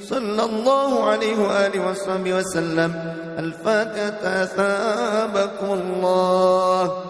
صلى 0.09 0.45
الله 0.45 1.11
عليه 1.11 1.39
وآله 1.39 1.91
وصحبه 1.91 2.35
وسلم. 2.35 3.15
الفاتحة 3.39 4.45
ثابكم 4.45 5.73
الله. 5.73 7.10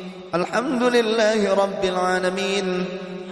الحمد 0.35 0.83
لله 0.83 1.53
رب 1.53 1.83
العالمين. 1.83 2.85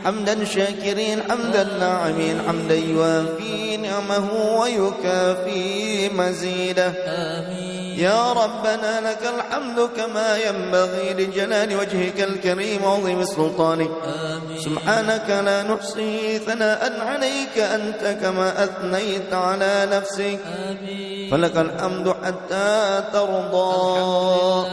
حمدا 0.06 0.46
شاكرين 0.46 1.20
حمدا 1.32 1.64
ناعمين 1.80 2.42
حمدا 2.48 2.76
يوافي 2.76 3.78
نعمه 3.78 4.28
ويكافي 4.60 6.10
مزيده. 6.10 6.94
آمين. 7.08 8.00
يا 8.00 8.34
ربنا 8.34 9.12
لك 9.12 9.24
الحمد 9.36 9.90
كما 9.98 10.38
ينبغي 10.38 11.14
لجلال 11.14 11.76
وجهك 11.76 12.20
الكريم 12.22 12.84
وعظيم 12.84 13.24
سلطانك. 13.24 13.92
آمين. 14.04 14.60
سبحانك 14.60 15.30
لا 15.30 15.64
نحصي 15.64 16.40
ثناء 16.40 17.00
عليك 17.00 17.56
أنت 17.60 18.18
كما 18.22 18.64
أثنيت 18.64 19.34
على 19.34 19.88
نفسك. 19.92 20.40
آمين. 20.70 21.32
فلك 21.32 21.58
الحمد 21.58 22.16
حتى 22.24 23.04
ترضى. 23.14 24.70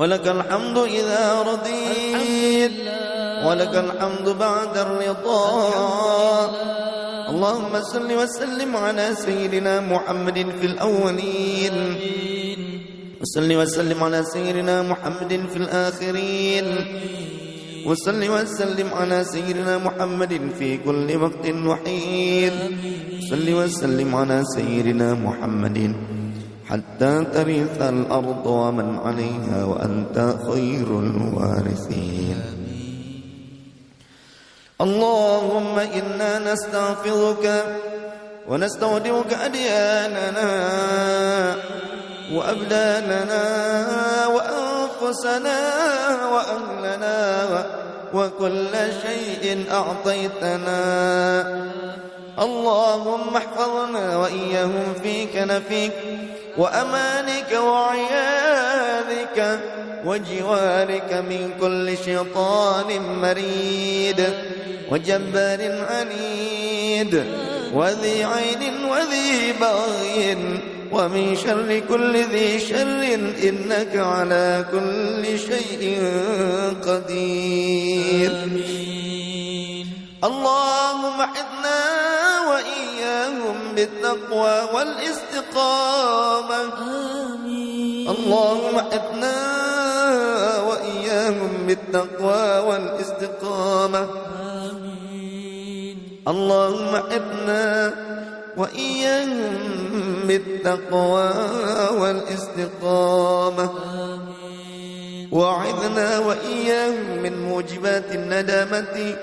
ولك 0.00 0.28
الحمد 0.28 0.78
إذا 0.78 1.42
رضيت. 1.42 2.72
ولك 3.44 3.74
الحمد 3.76 4.28
بعد 4.28 4.74
الرضا. 4.76 5.44
اللهم 7.28 7.72
صل 7.92 8.08
وسلم 8.08 8.76
على 8.76 9.14
سيدنا 9.14 9.80
محمد 9.80 10.56
في 10.60 10.66
الأولين. 10.66 11.76
وصل 13.20 13.52
وسلم 13.52 14.04
على 14.04 14.24
سيدنا 14.24 14.82
محمد 14.82 15.32
في 15.52 15.56
الآخرين. 15.56 16.66
وصل 17.84 18.22
وسلم 18.28 18.88
على 18.94 19.24
سيدنا 19.24 19.78
محمد 19.78 20.32
في 20.58 20.80
كل 20.80 21.08
وقت 21.16 21.44
وحين. 21.44 22.52
صل 23.30 23.46
وسلم 23.52 24.14
على 24.16 24.42
سيدنا 24.56 25.14
محمد 25.14 25.92
حتى 26.70 27.24
ترث 27.34 27.82
الأرض 27.82 28.46
ومن 28.46 28.98
عليها 28.98 29.64
وأنت 29.64 30.34
خير 30.46 30.86
الوارثين. 30.86 32.40
اللهم 34.80 35.78
إنا 35.78 36.52
نستغفرك 36.52 37.64
ونستودعك 38.48 39.32
أدياننا 39.34 40.50
وأبداننا 42.32 43.44
وأنفسنا 44.26 45.58
وأهلنا 46.32 47.18
وكل 48.14 48.74
شيء 49.02 49.64
أعطيتنا. 49.70 50.82
اللهم 52.38 53.36
احفظنا 53.36 54.16
وإياهم 54.16 54.94
في 55.02 55.26
كنفك 55.26 55.92
وأمانك 56.58 57.52
وعياذك 57.52 59.38
وجوارك 60.04 61.12
من 61.12 61.50
كل 61.60 61.96
شيطان 62.04 63.02
مريد 63.22 64.32
وجبار 64.90 65.86
عنيد 65.90 67.24
وذي 67.74 68.24
عين 68.24 68.84
وذي 68.84 69.52
بغي 69.60 70.36
ومن 70.92 71.36
شر 71.36 71.82
كل 71.88 72.16
ذي 72.16 72.58
شر 72.60 73.18
إنك 73.48 73.96
على 73.96 74.64
كل 74.72 75.38
شيء 75.38 76.02
قدير. 76.86 78.32
اللهم 80.24 81.20
وإياهم 81.20 81.99
بالتقوى 83.80 84.68
والاستقامة. 84.74 86.56
آمين. 87.32 88.08
اللهم 88.08 88.76
حدنا 88.92 89.38
وإياهم 90.68 91.66
بالتقوى 91.66 92.58
والاستقامة. 92.58 94.08
آمين. 94.52 95.96
اللهم 96.28 96.96
حدنا 96.96 97.94
وإياهم 98.56 99.56
بالتقوى 100.24 101.30
والاستقامة. 102.00 103.64
آمين. 103.64 105.28
وعذنا 105.32 106.18
وإياهم 106.18 107.22
من 107.22 107.48
موجبات 107.48 108.14
الندامة 108.14 109.16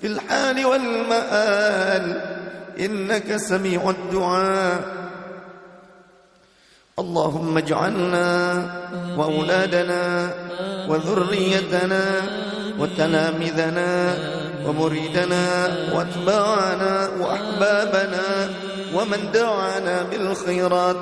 في 0.00 0.06
الحال 0.06 0.66
والمآل. 0.66 2.39
إنك 2.80 3.36
سميع 3.36 3.90
الدعاء. 3.90 5.00
اللهم 6.98 7.58
اجعلنا 7.58 8.28
وأولادنا 9.16 10.30
وذريتنا 10.88 12.04
وتلامذنا 12.78 14.14
ومريدنا 14.66 15.44
وأتباعنا 15.94 17.08
وأحبابنا 17.20 18.50
ومن 18.94 19.30
دعانا 19.34 20.02
بالخيرات 20.02 20.96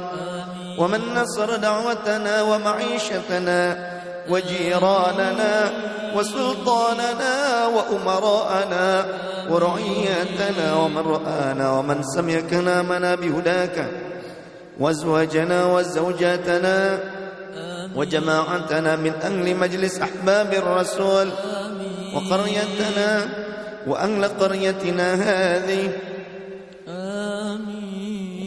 ومن 0.78 1.00
نصر 1.14 1.56
دعوتنا 1.56 2.42
ومعيشتنا 2.42 3.88
وجيراننا 4.30 5.70
وسلطاننا 6.16 7.66
وأمراءنا 7.66 9.06
ورعيتنا 9.50 10.74
ومن 10.74 10.98
رآنا 10.98 11.72
ومن 11.72 12.02
سمع 12.02 12.40
كلامنا 12.50 13.14
بهداك 13.14 13.86
وأزواجنا 14.80 15.66
وزوجاتنا 15.66 16.98
وجماعتنا 17.96 18.96
من 18.96 19.12
أهل 19.22 19.56
مجلس 19.56 20.00
أحباب 20.00 20.54
الرسول 20.54 21.28
وقريتنا 22.14 23.28
وأهل 23.86 24.24
قريتنا 24.24 25.14
هذه 25.14 25.92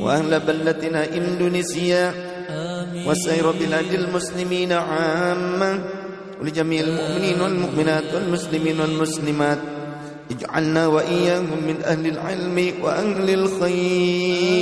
وأهل 0.01 0.39
بلدتنا 0.39 1.05
إندونيسيا 1.05 2.30
وسائر 3.07 3.51
بلاد 3.51 3.93
المسلمين 3.93 4.71
عامة 4.71 5.79
ولجميع 6.41 6.81
المؤمنين 6.81 7.41
والمؤمنات 7.41 8.03
والمسلمين 8.13 8.81
والمسلمات. 8.81 9.57
اجعلنا 10.31 10.87
وإياهم 10.87 11.63
من 11.67 11.81
أهل 11.85 12.07
العلم 12.07 12.73
وأهل 12.81 13.29
الخير. 13.29 14.61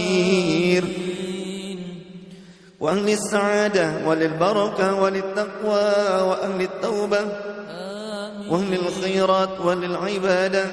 وأهل 2.79 3.09
السعادة 3.09 4.07
وللبركة 4.07 5.01
وللتقوى 5.01 5.81
وأهل 6.29 6.61
التوبة. 6.61 7.19
وأهل 8.49 8.73
الخيرات 8.73 9.59
وللعبادة. 9.59 10.65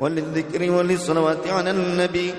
وللذكر 0.00 0.70
وللصلوات 0.70 1.46
على 1.46 1.70
النبي. 1.70 2.34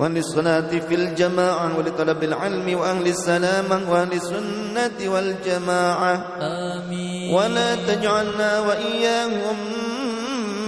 وأهل 0.00 0.18
الصلاة 0.18 0.78
في 0.88 0.94
الجماعة 0.94 1.78
ولطلب 1.78 2.24
العلم 2.24 2.78
وأهل 2.78 3.06
السلامة 3.06 3.92
وأهل 3.92 4.12
السنة 4.12 5.12
والجماعة. 5.12 6.24
آمين. 6.40 7.34
ولا 7.34 7.74
تجعلنا 7.74 8.60
وإياهم 8.60 9.56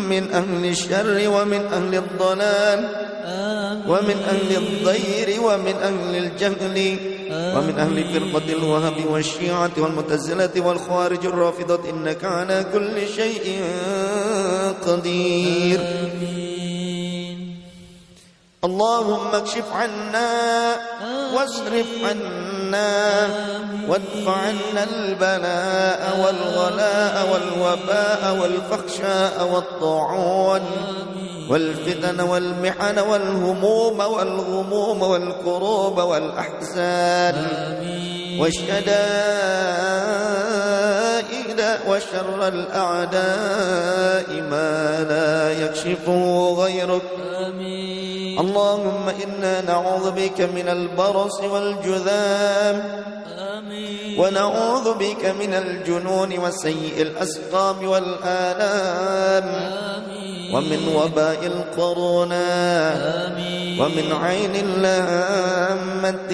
من 0.09 0.33
أهل 0.33 0.65
الشر 0.65 1.29
ومن 1.29 1.67
أهل 1.73 1.95
الضلال. 1.95 2.79
آمين. 3.25 3.91
ومن 3.91 4.17
أهل 4.29 4.57
الضير 4.57 5.41
ومن 5.41 5.75
أهل 5.83 6.17
الجهل. 6.17 6.97
ومن 7.33 7.75
أهل 7.79 8.05
فرقة 8.05 8.53
الوهب 8.53 9.07
والشيعة 9.11 9.71
والمتزلة 9.79 10.67
والخوارج 10.67 11.27
الرافضة. 11.27 11.91
إنك 11.91 12.25
على 12.25 12.67
كل 12.73 13.09
شيء 13.09 13.63
قدير. 14.87 15.81
آمين. 15.81 16.52
اللهم 18.65 19.35
اكشف 19.35 19.73
عنا 19.73 20.77
واصرف 21.35 21.87
عنا 22.05 23.29
وادفع 23.89 24.33
عنا 24.37 24.85
البلاء 24.85 26.21
والغلاء 26.23 27.29
والوباء 27.33 28.39
والفحشاء 28.41 29.49
والطاعون 29.53 30.63
والفتن 31.51 32.21
والمحن 32.21 32.99
والهموم 32.99 34.01
والغموم 34.01 35.03
والكروب 35.03 35.99
والأحزان 35.99 37.47
والشدائد 38.41 38.83
وشر 41.89 42.49
الأعداء 42.49 44.31
ما 44.51 45.07
لا 45.09 45.65
يكشفه 45.65 46.55
غيرك. 46.59 47.03
آمين. 47.47 48.39
اللهم 48.39 49.09
إنا 49.09 49.61
نعوذ 49.61 50.11
بك 50.11 50.41
من 50.41 50.69
البرص 50.69 51.41
والجذام. 51.41 53.05
آمين. 53.39 54.21
ونعوذ 54.21 54.95
بك 54.95 55.25
من 55.41 55.55
الجنون 55.55 56.39
وسيء 56.39 57.03
الأسقام 57.03 57.89
والآلام. 57.89 59.45
آمين. 59.45 60.03
ومن 60.53 60.89
وباء 60.97 61.32
القرونا 61.33 62.47
آمين. 63.27 63.81
ومن 63.81 64.13
عين 64.13 64.83
لامة 64.83 66.33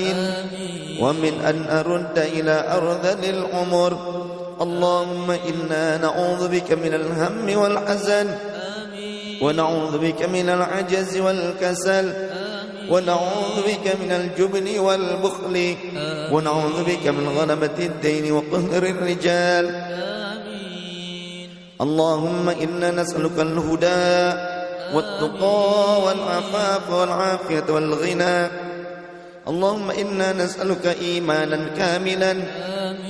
ومن 1.01 1.41
أن 1.41 1.67
أرد 1.71 2.19
إلى 2.19 2.65
أرذل 2.73 3.25
العمر 3.25 4.19
اللهم 4.61 5.31
إنا 5.31 5.97
نعوذ 5.97 6.49
بك 6.49 6.73
من 6.73 6.95
الهم 6.95 7.59
والحزن. 7.59 8.27
ونعوذ 9.43 9.99
بك 9.99 10.23
من 10.23 10.49
العجز 10.49 11.17
والكسل. 11.17 12.13
ونعوذ 12.91 13.57
بك 13.67 13.97
من 14.01 14.11
الجبن 14.11 14.79
والبخل. 14.79 15.77
ونعوذ 16.33 16.85
بك 16.85 17.07
من 17.07 17.29
غلبة 17.29 17.79
الدين 17.79 18.33
وقهر 18.33 18.83
الرجال. 18.83 19.75
آمين. 19.75 21.49
اللهم 21.81 22.49
إنا 22.49 22.91
نسألك 22.91 23.39
الهدى. 23.39 24.58
والتقى 24.95 26.03
والعفاف 26.03 26.91
والعافية 26.91 27.65
والغنى. 27.69 28.51
اللهم 29.49 29.91
إنا 29.91 30.33
نسألك 30.33 30.87
إيمانا 31.01 31.69
كاملا 31.77 32.37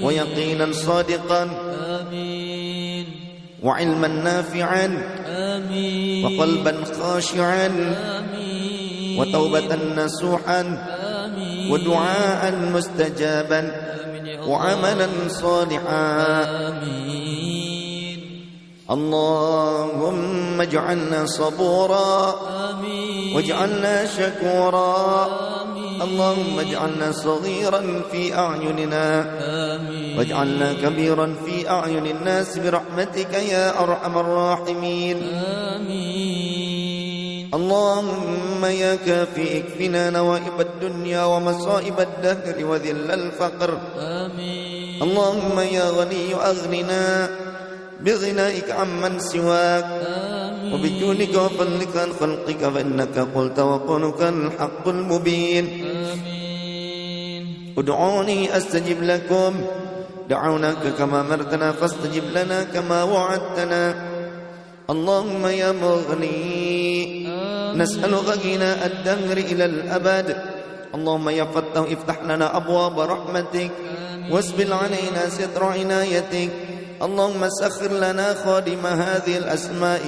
ويقينا 0.03 0.73
صادقا 0.73 1.51
وعلما 3.63 4.09
نافعا 4.09 4.87
وقلبا 6.25 6.85
خاشعا 7.01 7.69
وتوبة 9.19 9.75
آمين. 11.25 11.73
ودعاء 11.73 12.55
مستجابا 12.75 13.73
وعملا 14.47 15.09
صالحا. 15.29 16.43
آمين. 16.69 17.48
اللهم 18.91 20.61
اجعلنا 20.61 21.27
صبورا 21.27 22.35
آمين. 22.71 23.37
واجعلنا 23.37 24.07
شكورا. 24.07 25.29
اللهم 26.03 26.61
اجعلنا 26.61 27.13
صغيرا 27.13 28.03
في 28.13 28.39
أعيننا. 28.39 29.37
آمين. 29.41 30.19
واجعلنا 30.19 30.73
كبيرا 30.73 31.35
في 31.45 31.71
أعين 31.71 32.07
الناس 32.07 32.59
برحمتك 32.59 33.35
يا 33.35 33.83
أرحم 33.83 34.19
الراحمين. 34.19 35.23
آمين. 35.77 37.51
اللهم 37.55 38.65
يا 38.65 38.95
كافي 38.95 39.59
اكفنا 39.59 40.11
نوائب 40.11 40.61
الدنيا 40.61 41.25
ومصائب 41.25 42.01
الدهر 42.01 42.65
وذل 42.65 43.11
الفقر. 43.11 43.79
آمين. 43.99 45.03
اللهم 45.03 45.61
يا 45.61 45.91
غني 45.91 46.35
أغننا. 46.35 47.29
بغنائك 48.01 48.71
عمن 48.71 49.19
سواك. 49.19 49.85
آمين. 49.85 50.75
وبجودك 50.75 51.35
وفضلك 51.35 51.97
عن 51.97 52.13
خلقك 52.21 52.71
فإنك 52.75 53.19
قلت 53.35 53.59
وقولك 53.59 54.23
الحق 54.23 54.89
المبين. 54.89 55.67
آمين. 55.67 57.75
ادعوني 57.79 58.57
أستجب 58.57 59.03
لكم. 59.03 59.55
دعوناك 60.29 60.95
كما 60.99 61.21
أمرتنا 61.21 61.73
فاستجب 61.73 62.25
لنا 62.35 62.63
كما 62.63 63.03
وعدتنا. 63.03 63.95
اللهم 64.91 65.47
يا 65.47 65.73
مغني 65.73 67.29
نسألك 67.75 68.15
غنى 68.15 68.87
الدهر 68.87 69.37
إلى 69.37 69.65
الأبد. 69.65 70.37
اللهم 70.95 71.29
يا 71.29 71.45
فتح 71.45 71.77
افتح 71.77 72.23
لنا 72.23 72.57
أبواب 72.57 73.01
رحمتك. 73.01 73.71
واسبل 74.31 74.73
علينا 74.73 75.29
ستر 75.29 75.65
عنايتك. 75.65 76.78
اللهم 77.03 77.49
سخر 77.49 77.93
لنا 77.93 78.35
خادم 78.45 78.87
هذه 78.87 79.39
الأسماء 79.39 80.03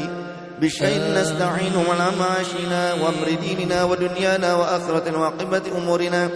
بشيء 0.60 1.00
نستعين 1.14 1.72
على 1.90 2.06
معاشنا 2.18 2.92
وأمر 2.92 3.28
ديننا 3.40 3.84
ودنيانا 3.84 4.54
وآخرة 4.54 5.18
وعاقبة 5.18 5.62
أمورنا. 5.78 6.30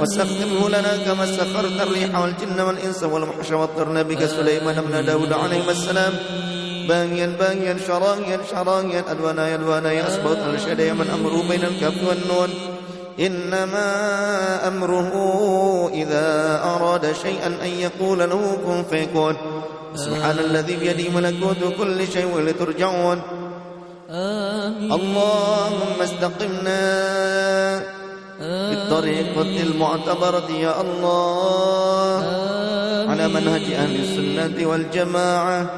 وسخره 0.00 0.68
لنا 0.68 0.92
كما 1.06 1.26
سخرت 1.26 1.80
الريح 1.80 2.18
والجن 2.18 2.60
والإنس 2.60 3.02
والوحش 3.02 3.50
والطير 3.50 4.02
بك 4.02 4.24
سليمان 4.24 4.80
بن 4.80 5.04
داود 5.06 5.32
عليه 5.32 5.70
السلام. 5.70 6.12
باغيا 6.88 7.26
باغيا 7.40 7.76
شراهيا 7.86 8.38
شراهيا 8.50 9.04
ألوانا 9.12 9.48
يلوانا 9.48 9.92
يا 9.92 10.08
أسبوط 10.08 10.36
الشدي 10.36 10.92
من 10.92 11.10
أمره 11.10 11.48
بين 11.48 11.64
الكف 11.64 12.08
والنون. 12.08 12.50
إنما 13.20 13.88
أمره 14.68 15.10
إذا 15.94 16.60
أراد 16.64 17.14
شيئا 17.22 17.46
أن 17.46 17.72
يقول 17.78 18.18
له 18.18 18.58
كن 18.66 18.84
فيكون. 18.90 19.36
سبحان 19.94 20.38
الذي 20.38 20.76
بيده 20.76 21.10
ملكوت 21.10 21.62
كل 21.78 21.98
شيء 22.06 22.26
وإليه 22.34 22.52
ترجعون 22.52 23.22
آمين. 24.10 24.92
اللهم 24.92 25.98
استقمنا 26.02 26.82
بالطريقة 28.40 29.62
المعتبرة 29.62 30.50
يا 30.50 30.80
الله. 30.80 32.18
على 33.10 33.28
منهج 33.28 33.66
أهل 33.72 33.94
السنة 34.00 34.66
والجماعة. 34.66 35.70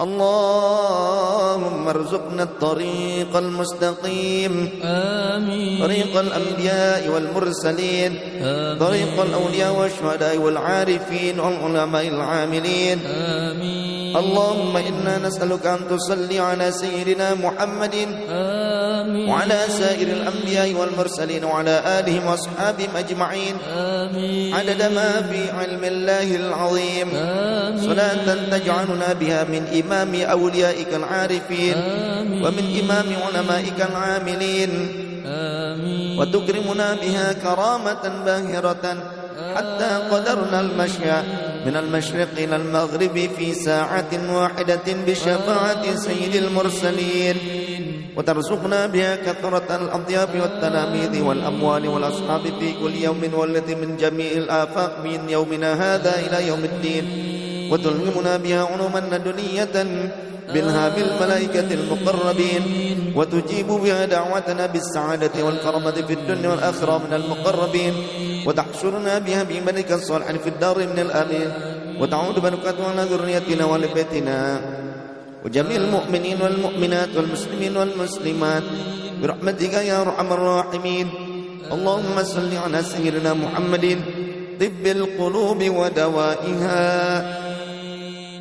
اللهم 0.00 1.88
ارزقنا 1.88 2.42
الطريق 2.42 3.36
المستقيم. 3.36 4.70
آمين. 4.82 5.82
طريق 5.82 6.18
الأنبياء 6.18 7.08
والمرسلين. 7.08 8.18
آمين. 8.42 8.78
طريق 8.78 9.22
الأولياء 9.22 9.74
والشهداء 9.74 10.36
والعارفين 10.36 11.40
والعلماء 11.40 12.08
العاملين. 12.08 12.98
آمين. 13.06 13.98
اللهم 14.16 14.76
إنا 14.76 15.18
نسألك 15.18 15.66
أن 15.66 15.78
تصلي 15.90 16.38
على 16.38 16.72
سيدنا 16.72 17.34
محمد. 17.34 17.94
آمين. 18.30 19.30
وعلى 19.30 19.60
سائر 19.68 20.06
الأنبياء 20.06 20.74
والمرسلين 20.74 21.44
وعلى 21.44 21.82
آلهم 22.00 22.26
وأصحابهم 22.26 22.96
أجمعين. 22.96 23.56
آمين. 23.78 24.54
عدد 24.54 24.82
ما 24.82 25.22
في 25.30 25.50
علم 25.50 25.84
الله 25.84 26.36
العظيم. 26.36 27.08
آمين. 27.14 27.78
صلاة 27.78 28.58
تجعلنا 28.58 29.12
بها 29.12 29.44
من 29.44 29.66
إمام 29.88 30.12
أوليائك 30.14 30.92
العارفين 30.94 31.74
آمين. 31.74 32.44
ومن 32.44 32.64
إمام 32.84 33.08
علمائك 33.24 33.78
العاملين. 33.80 34.70
آمين. 35.24 36.20
وتكرمنا 36.20 36.94
بها 37.00 37.32
كرامة 37.32 38.04
باهرة 38.24 38.84
حتى 39.56 39.90
قدرنا 40.10 40.60
المشي 40.60 41.10
من 41.66 41.76
المشرق 41.76 42.28
إلى 42.36 42.56
المغرب 42.56 43.16
في 43.38 43.54
ساعة 43.54 44.12
واحدة 44.12 44.86
بشفاعة 45.06 45.84
سيد 45.96 46.34
المرسلين. 46.36 47.36
وترزقنا 48.16 48.86
بها 48.86 49.16
كثرة 49.16 49.68
الأضياف 49.76 50.30
والتلاميذ 50.42 51.22
والأموال 51.22 51.88
والأصحاب 51.88 52.42
في 52.60 52.72
كل 52.82 52.94
يوم 52.94 53.22
والتي 53.34 53.74
من 53.74 53.96
جميع 53.96 54.32
الآفاق 54.32 54.92
من 55.04 55.30
يومنا 55.30 55.94
هذا 55.94 56.12
إلى 56.18 56.48
يوم 56.48 56.64
الدين. 56.64 57.37
وتلهمنا 57.70 58.36
بها 58.36 58.62
علوما 58.64 59.00
لدنية 59.12 59.76
بالهام 60.54 60.92
الملائكة 60.96 61.68
المقربين 61.74 62.62
وتجيب 63.16 63.66
بها 63.66 64.04
دعوتنا 64.04 64.66
بالسعادة 64.66 65.44
والكرامة 65.44 65.90
في 65.90 66.12
الدنيا 66.12 66.48
والآخرة 66.48 66.98
من 66.98 67.12
المقربين 67.14 67.94
وتحشرنا 68.46 69.18
بها 69.18 69.42
بملك 69.42 69.92
الصالح 69.92 70.32
في 70.32 70.48
الدار 70.48 70.78
من 70.78 70.98
الآمين. 70.98 71.50
وتعود 72.00 72.38
بركته 72.38 72.88
على 72.88 73.02
ذريتنا 73.02 73.64
ولبيتنا. 73.64 74.60
وجميع 75.44 75.76
المؤمنين 75.76 76.42
والمؤمنات 76.42 77.08
والمسلمين 77.16 77.76
والمسلمات 77.76 78.62
برحمتك 79.22 79.72
يا 79.72 80.00
أرحم 80.00 80.32
الراحمين. 80.32 81.06
اللهم 81.72 82.16
صل 82.22 82.56
على 82.56 82.82
سيدنا 82.82 83.34
محمد 83.34 84.00
طب 84.60 84.84
القلوب 84.86 85.60
ودوائها. 85.68 86.78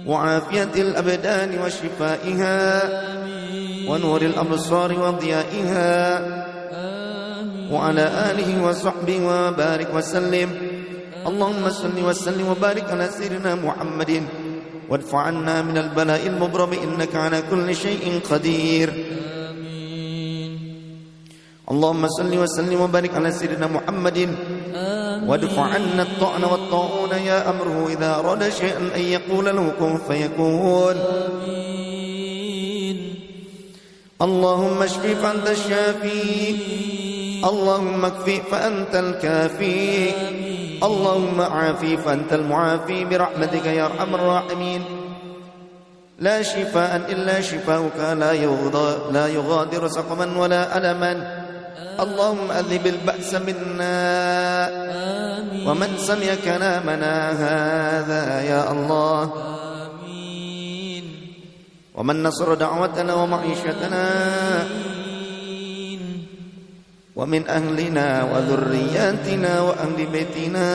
وعافية 0.08 0.74
الأبدان 0.76 1.60
وشفائها 1.60 2.58
ونور 3.90 4.22
الأبصار 4.22 5.00
وضيائها 5.00 5.94
وعلى 7.72 8.06
آله 8.32 8.50
وصحبه 8.64 9.18
وبارك 9.26 9.90
وسلم. 9.94 10.50
اللهم 11.28 11.70
صل 11.70 11.98
وسلم 12.00 12.48
وبارك 12.48 12.88
على 12.92 13.08
سيدنا 13.12 13.56
محمد. 13.56 14.24
وادفع 14.90 15.20
عنا 15.20 15.62
من 15.62 15.78
البلاء 15.78 16.28
المبرم 16.28 16.72
إنك 16.74 17.16
على 17.16 17.44
كل 17.52 17.76
شيء 17.76 18.20
قدير. 18.32 18.88
اللهم 21.72 22.04
صل 22.08 22.32
وسلم 22.32 22.82
وبارك 22.82 23.12
على 23.16 23.32
سيدنا 23.32 23.68
محمد. 23.68 24.18
وادفع 25.28 25.62
عنا 25.62 26.02
الطعن 26.02 26.44
والطاعون 26.44 27.12
يا 27.12 27.50
أمره 27.50 27.88
إذا 27.90 28.16
أراد 28.16 28.50
شيئا 28.50 28.96
أن 28.96 29.02
يقول 29.02 29.46
له 29.46 29.74
كن 29.80 29.98
فيكون. 30.08 30.96
اللهم 34.22 34.82
اشف 34.82 35.06
فأنت 35.22 35.48
الشافي. 35.50 36.56
اللهم 37.46 38.06
اكفي 38.06 38.42
فأنت 38.52 38.96
الكافي. 38.96 40.10
اللهم 40.84 41.42
عافي 41.42 41.98
فأنت 41.98 42.34
المعافي. 42.34 43.06
برحمتك 43.06 43.66
يا 43.66 43.86
أرحم 43.86 44.16
الراحمين. 44.16 44.82
لا 46.20 46.42
شفاء 46.42 47.06
إلا 47.10 47.42
شفاؤك. 47.42 48.00
لا 49.12 49.28
يغادر 49.28 49.88
سقما 49.88 50.38
ولا 50.38 50.78
ألما. 50.78 51.47
اللهم 51.78 52.52
أذب 52.52 52.88
البأس 52.88 53.32
منا 53.34 54.00
ومن 55.66 55.90
سمع 55.98 56.30
كلامنا 56.46 57.14
هذا 57.32 58.42
يا 58.42 58.72
الله. 58.72 59.24
ومن 61.98 62.24
نصر 62.24 62.54
دعوتنا 62.54 63.14
ومعيشتنا 63.14 64.06
ومن 67.16 67.42
أهلنا 67.50 68.08
وذرياتنا 68.24 69.52
وأهل 69.62 69.98
بيتنا 70.06 70.70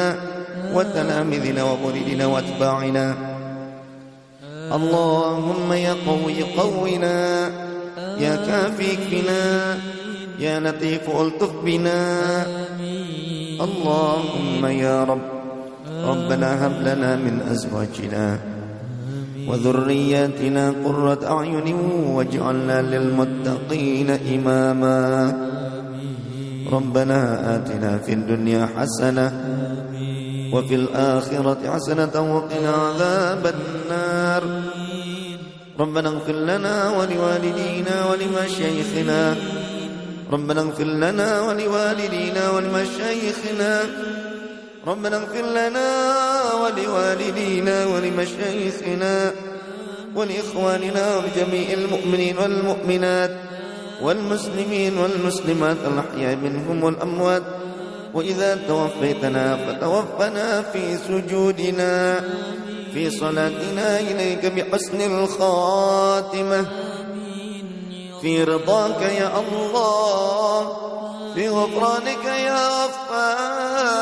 وتلامذنا 0.75 1.63
ومريدنا 1.63 2.27
وأتباعنا. 2.27 3.07
اللهم 4.73 5.73
يا 5.73 5.95
قوي 6.07 6.43
قونا 6.59 7.19
يا 8.19 8.35
كافي 8.37 8.97
كفنا 8.97 9.79
يا 10.39 10.61
لطيف 10.61 11.11
ألطف 11.11 11.53
بنا. 11.65 12.47
اللهم 13.61 14.67
يا 14.67 15.05
رب 15.05 15.27
ربنا 16.05 16.67
هب 16.67 16.77
لنا 16.83 17.17
من 17.17 17.41
أزواجنا 17.51 18.39
وذرياتنا 19.49 20.75
قرة 20.85 21.21
أعين 21.27 21.75
واجعلنا 22.07 22.83
للمتقين 22.83 24.11
إماما. 24.11 25.03
ربنا 26.73 27.21
آتنا 27.57 27.99
في 27.99 28.13
الدنيا 28.13 28.69
حسنة 28.77 29.27
وفي 30.53 30.75
الآخرة 30.75 31.61
حسنة 31.75 32.15
وقنا 32.37 32.71
عذاب 32.71 33.55
النار. 33.55 34.43
ربنا 35.81 36.09
اغفر 36.09 36.33
لنا 36.33 36.91
ولوالدينا 36.99 37.97
ولمشايخنا 38.11 39.37
ربنا 40.33 40.61
اغفر 40.61 40.85
لنا 40.85 41.41
ولوالدينا 41.41 42.51
ولمشايخنا. 42.51 43.81
ربنا 44.87 45.17
اغفر 45.17 45.43
لنا 45.43 45.89
ولوالدينا 46.63 47.87
ولمشايخنا 47.87 49.33
ولإخواننا 50.15 51.17
ولجميع 51.17 51.73
المؤمنين 51.73 52.39
والمؤمنات 52.39 53.31
والمسلمين 54.03 54.99
والمسلمات 54.99 55.77
الأحياء 55.87 56.37
منهم 56.37 56.85
والأموات. 56.85 57.43
وإذا 58.15 58.59
توفيتنا 58.69 59.57
فتوفنا 59.57 60.63
في 60.63 60.97
سجودنا 61.09 62.21
في 62.95 63.11
صلاتنا 63.11 64.01
إليك 64.01 64.47
بحسن 64.47 65.01
الخاتمة. 65.01 66.67
في 68.23 68.45
رضاك 68.45 69.03
يا 69.03 69.41
الله 69.41 70.77
في 71.35 71.49
غفرانك 71.49 72.25
يا 72.25 72.69
غفار. 72.69 73.93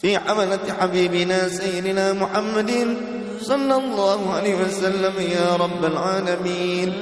في 0.00 0.18
حملة 0.18 0.58
حبيبنا 0.80 1.48
سيدنا 1.48 2.12
محمد 2.12 2.96
صلى 3.42 3.76
الله 3.76 4.32
عليه 4.34 4.54
وسلم 4.54 5.12
يا 5.20 5.56
رب 5.56 5.84
العالمين. 5.84 6.92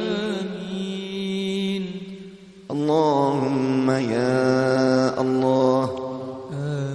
اللهم 2.71 3.91
يا 3.91 5.21
الله 5.21 5.91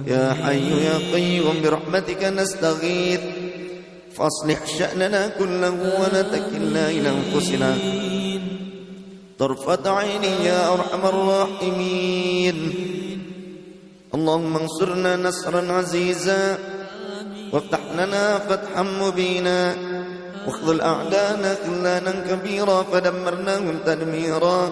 يا 0.06 0.32
حي 0.32 0.84
يا 0.84 0.98
قيوم 1.12 1.56
برحمتك 1.62 2.24
نستغيث. 2.24 3.20
فاصلح 4.16 4.66
شأننا 4.66 5.28
كله 5.28 6.00
ولا 6.00 6.22
تكلنا 6.22 6.90
إلى 6.90 7.08
أنفسنا 7.08 7.76
طرفة 9.38 9.90
عيني 9.90 10.44
يا 10.44 10.72
أرحم 10.72 11.06
الراحمين. 11.06 12.74
اللهم 14.14 14.56
انصرنا 14.56 15.16
نصرا 15.16 15.72
عزيزا. 15.72 16.58
وافتح 17.52 17.80
لنا 17.98 18.38
فتحا 18.38 18.82
مبينا. 18.82 19.76
واخذل 20.46 20.80
أعدانا 20.80 21.56
خلانا 21.66 22.10
كبيرا 22.10 22.82
فدمرناهم 22.82 23.78
تدميرا. 23.86 24.70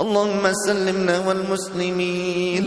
اللهم 0.00 0.52
سلمنا 0.66 1.28
والمسلمين. 1.28 2.64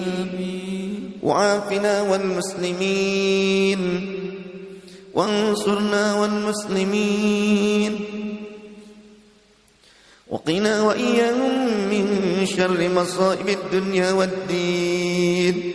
وعافنا 1.24 2.02
والمسلمين. 2.02 3.82
وانصرنا 5.16 6.16
والمسلمين. 6.16 8.00
وقنا 10.28 10.82
وإياهم 10.82 11.90
من 11.90 12.46
شر 12.46 12.90
مصائب 12.90 13.50
الدنيا 13.50 14.12
والدين. 14.12 15.74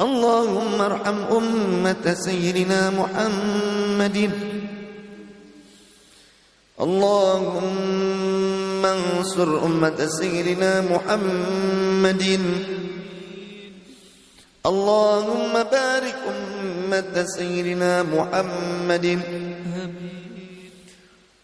اللهم 0.00 0.80
ارحم 0.80 1.18
أمة 1.36 2.14
سيدنا 2.14 2.90
محمد. 2.90 4.30
اللهم 6.80 8.86
انصر 8.86 9.64
أمة 9.64 10.06
سيدنا 10.06 10.80
محمد. 10.80 12.40
اللهم 14.66 15.52
بارك 15.52 16.16
أمة 16.28 17.24
سيدنا 17.38 18.02
محمد. 18.02 19.20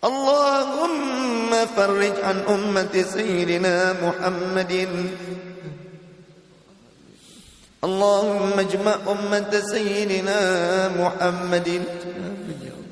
اللهم 0.04 1.50
فرج 1.76 2.16
عن 2.22 2.38
أمة 2.48 3.04
سيدنا 3.14 3.94
محمد. 4.02 4.86
اللهم 7.84 8.52
اجمع 8.58 8.96
أمة 9.14 9.62
سيدنا 9.72 10.40
محمد. 10.88 11.82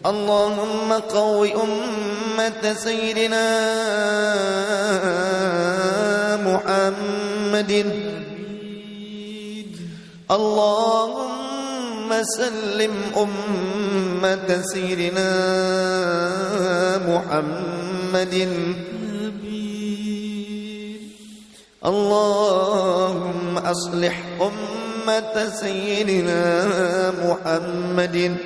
اللهم 0.07 0.93
قوي 0.93 1.55
أمة 1.55 2.75
سيدنا 2.75 3.47
محمد. 6.47 7.73
اللهم 10.31 12.07
سلم 12.39 12.95
أمة 13.19 14.63
سيدنا 14.63 15.33
محمد. 17.03 18.35
اللهم 21.87 23.59
أصلح 23.59 24.17
أمة 24.41 25.35
سيدنا 25.49 26.43
محمد. 27.25 28.37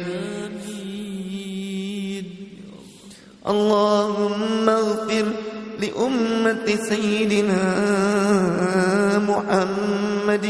اللهم 3.45 4.69
اغفر 4.69 5.27
لأمة 5.81 6.69
سيدنا 6.89 7.63
محمد. 9.29 10.47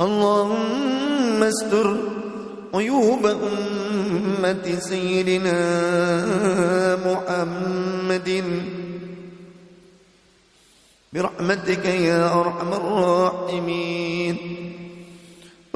اللهم 0.00 1.42
استر 1.42 1.96
عيوب 2.74 3.26
أمة 3.26 4.78
سيدنا 4.78 5.60
محمد. 7.06 8.44
برحمتك 11.12 11.84
يا 11.84 12.40
أرحم 12.40 12.72
الراحمين. 12.72 14.36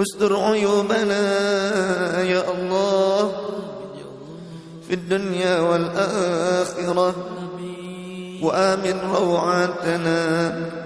استر 0.01 0.37
عيوبنا 0.37 1.25
يا 2.23 2.53
الله 2.53 3.33
في 4.89 4.95
الدنيا 4.95 5.61
والآخرة. 5.61 7.15
وآمن 8.43 9.01
روعاتنا. 9.17 10.80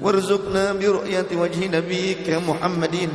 وارزقنا 0.00 0.72
برؤية 0.72 1.26
وجه 1.32 1.66
نبيك 1.66 2.30
محمد. 2.30 3.08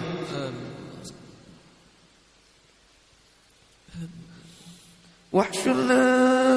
واحشرنا 5.33 6.03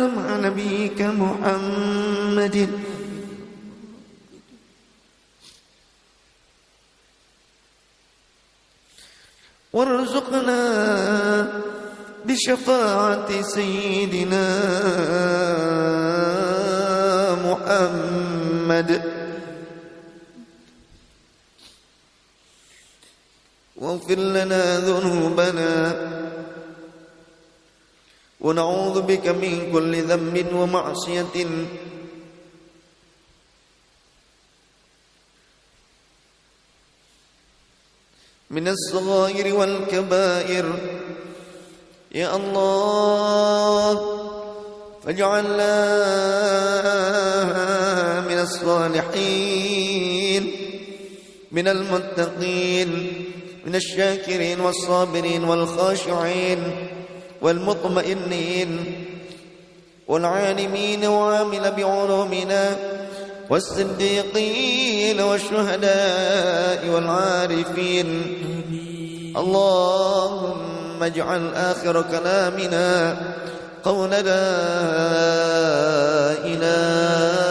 مع 0.06 0.36
نبيك 0.36 1.02
محمد. 1.02 2.68
وارزقنا 9.72 10.62
بشفاعة 12.24 13.42
سيدنا 13.42 14.46
محمد. 17.48 19.17
واغفر 24.08 24.20
لنا 24.20 24.80
ذنوبنا. 24.80 26.08
ونعوذ 28.40 29.02
بك 29.02 29.26
من 29.28 29.72
كل 29.72 30.02
ذنب 30.02 30.52
ومعصية. 30.52 31.46
من 38.50 38.68
الصغائر 38.68 39.54
والكبائر. 39.54 40.66
يا 42.12 42.36
الله 42.36 43.94
فاجعلنا 45.04 45.74
من 48.24 48.38
الصالحين 48.40 49.62
من 51.52 51.68
المتقين. 51.68 53.27
من 53.68 53.74
الشاكرين 53.74 54.60
والصابرين 54.60 55.44
والخاشعين 55.44 56.58
والمطمئنين 57.42 58.92
والعالمين 60.08 61.06
وعامل 61.06 61.72
بعلومنا 61.76 62.76
والصديقين 63.50 65.20
والشهداء 65.20 66.88
والعارفين. 66.88 68.22
اللهم 69.36 71.02
اجعل 71.02 71.54
آخر 71.54 72.02
كلامنا 72.02 73.16
قول 73.84 74.10
لا 74.10 74.22
إله 76.44 77.47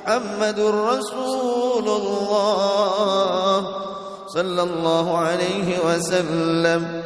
محمد 0.00 0.60
رسول 0.60 1.86
الله 1.88 3.56
صلى 4.32 4.62
الله 4.62 5.06
عليه 5.18 5.68
وسلم. 5.84 7.02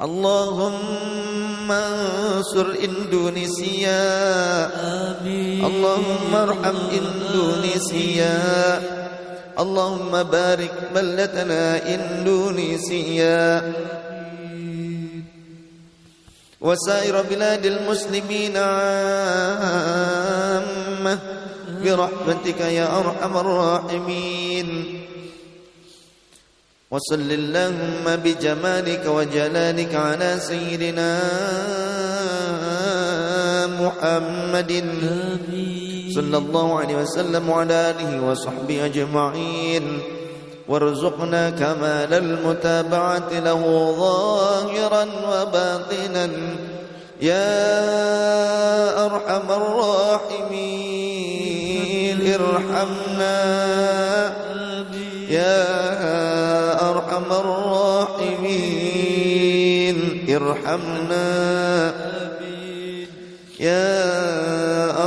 اللهم 0.00 1.72
انصر 1.72 2.66
اندونيسيا 2.84 4.08
آمين. 5.20 5.64
اللهم 5.64 6.32
ارحم 6.34 6.76
اندونيسيا 7.00 8.38
اللهم 9.58 10.22
بارك 10.22 10.74
بلدنا 10.94 11.64
اندونيسيا 11.94 13.72
وسائر 16.60 17.22
بلاد 17.22 17.66
المسلمين 17.66 18.56
عامة. 18.56 19.78
برحمتك 21.84 22.60
يا 22.60 22.98
أرحم 22.98 23.36
الراحمين. 23.36 24.98
وصل 26.90 27.30
اللهم 27.30 28.16
بجمالك 28.16 29.06
وجلالك 29.06 29.94
على 29.94 30.40
سيدنا 30.40 31.20
محمد. 33.80 34.72
صلى 36.14 36.36
الله 36.36 36.78
عليه 36.78 36.96
وسلم 36.96 37.48
وعلى 37.48 37.90
آله 37.90 38.22
وصحبه 38.30 38.84
أجمعين. 38.84 40.17
وارزقنا 40.68 41.50
كمال 41.50 42.14
المتابعة 42.14 43.28
له 43.32 43.94
ظاهرا 43.98 45.06
وباطنا. 45.28 46.30
يا 47.22 47.66
أرحم 49.06 49.50
الراحمين 49.50 50.78
ارحمنا. 52.34 53.38
يا 55.30 55.64
أرحم 56.90 57.32
الراحمين 57.32 58.78
ارحمنا. 60.36 61.28
يا 63.60 63.98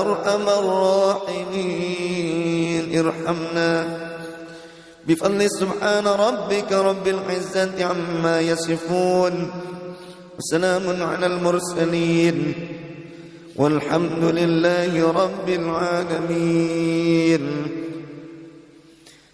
أرحم 0.01 0.49
الراحمين 0.59 1.85
ارحمنا. 2.99 4.00
بفضل 5.07 5.49
سبحان 5.49 6.07
ربك 6.07 6.71
رب 6.71 7.07
العزة 7.07 7.85
عما 7.85 8.39
يصفون 8.39 9.51
وسلام 10.37 11.03
على 11.03 11.25
المرسلين 11.25 12.53
والحمد 13.55 14.23
لله 14.23 15.11
رب 15.11 15.49
العالمين. 15.49 17.43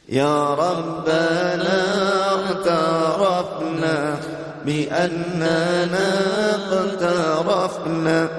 يا 0.09 0.53
ربنا 0.53 1.83
اعترفنا 2.33 4.19
بأننا 4.65 6.09
اقترفنا 6.55 8.29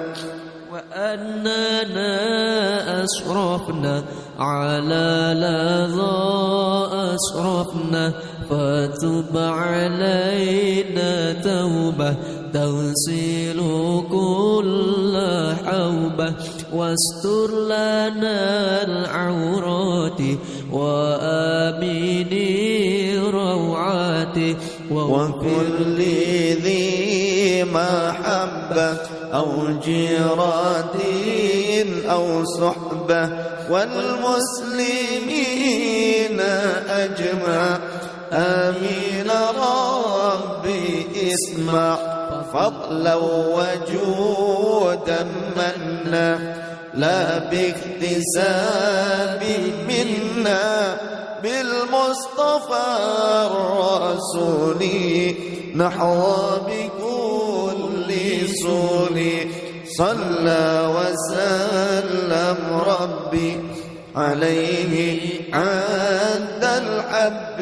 وأننا 0.73 2.13
أسرفنا 3.03 4.03
على 4.39 5.35
لظى 5.35 6.87
أسرفنا 7.15 8.13
فتب 8.49 9.37
علينا 9.37 11.13
توبة. 11.33 12.15
تغسل 12.53 13.59
كل 14.09 15.13
حوبة 15.65 16.33
واستر 16.73 17.49
لنا 17.65 18.83
العورات 18.83 20.21
وآمن 20.71 22.31
روعات 23.33 24.37
وكل 24.91 25.97
ذي 26.63 27.63
محبة. 27.63 29.18
أو 29.33 29.67
جيرات 29.83 30.95
أو 32.09 32.45
صحبة 32.45 33.29
والمسلمين 33.69 35.19
أجمع. 36.89 37.79
آمين 38.33 39.31
ربي 39.59 41.07
اسمع. 41.33 41.97
فضلا 42.53 43.15
وجودا 43.55 45.21
منا. 45.57 46.29
لا 46.93 47.37
باكتساب 47.37 49.43
منا 49.89 50.97
بالمصطفى 51.43 52.87
الرسول. 53.51 54.81
نحظى 55.75 56.61
بكل 56.67 57.08
سول 58.63 59.19
صلى 59.97 60.67
وسلم 60.95 62.57
ربي 62.71 63.57
عليه 64.15 65.29
عند 65.53 66.63
الحب 66.63 67.59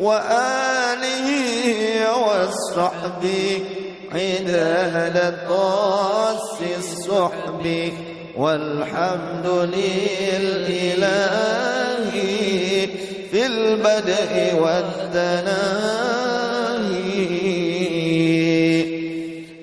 وآله 0.00 1.28
والصحب 2.18 3.24
عداد 4.12 5.16
طاس 5.48 6.58
الصحب. 6.78 7.92
والحمد 8.36 9.46
للإله 9.46 11.00
في 13.30 13.46
البدء 13.46 14.54
والثناء. 14.60 16.19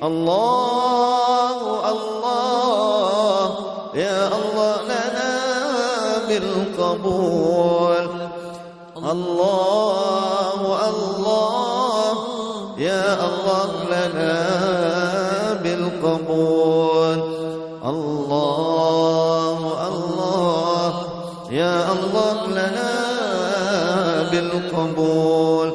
الله 0.03 1.89
الله 1.91 3.43
يا 3.95 4.27
الله 4.27 4.81
لنا 4.85 5.33
بالقبول. 6.27 8.05
الله 8.97 10.61
الله 10.89 12.13
الله 13.29 13.69
لنا 13.89 14.35
بالقبول. 15.63 17.19
الله 17.85 19.57
الله 19.87 20.91
يا 21.51 21.75
الله 21.93 22.37
لنا 22.47 22.93
بالقبول. 24.31 25.69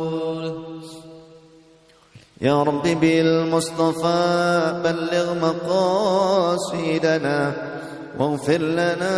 يا 2.42 2.62
رب 2.62 2.82
بالمصطفى 2.82 4.74
بلغ 4.84 5.34
مقاصدنا 5.46 7.38
واغفر 8.18 8.58
لنا 8.58 9.16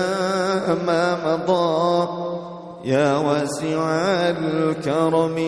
ما 0.86 1.16
مضى 1.24 2.08
يا 2.84 3.16
واسع 3.16 3.80
الكرم. 4.28 5.38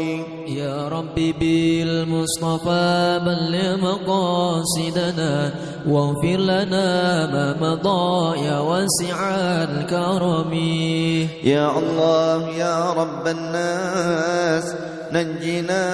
يا 0.49 0.89
ربي 0.89 1.33
بالمصطفى 1.33 3.21
بلغ 3.27 3.77
مقاصدنا 3.77 5.55
واغفر 5.89 6.37
لنا 6.37 7.27
ما 7.27 7.47
مضى 7.61 8.41
يا 8.41 8.59
واسع 8.59 9.19
الكرم. 9.69 10.53
يا 11.45 11.79
الله 11.79 12.49
يا 12.49 12.93
رب 12.93 13.27
الناس 13.27 14.96
نجنا 15.13 15.85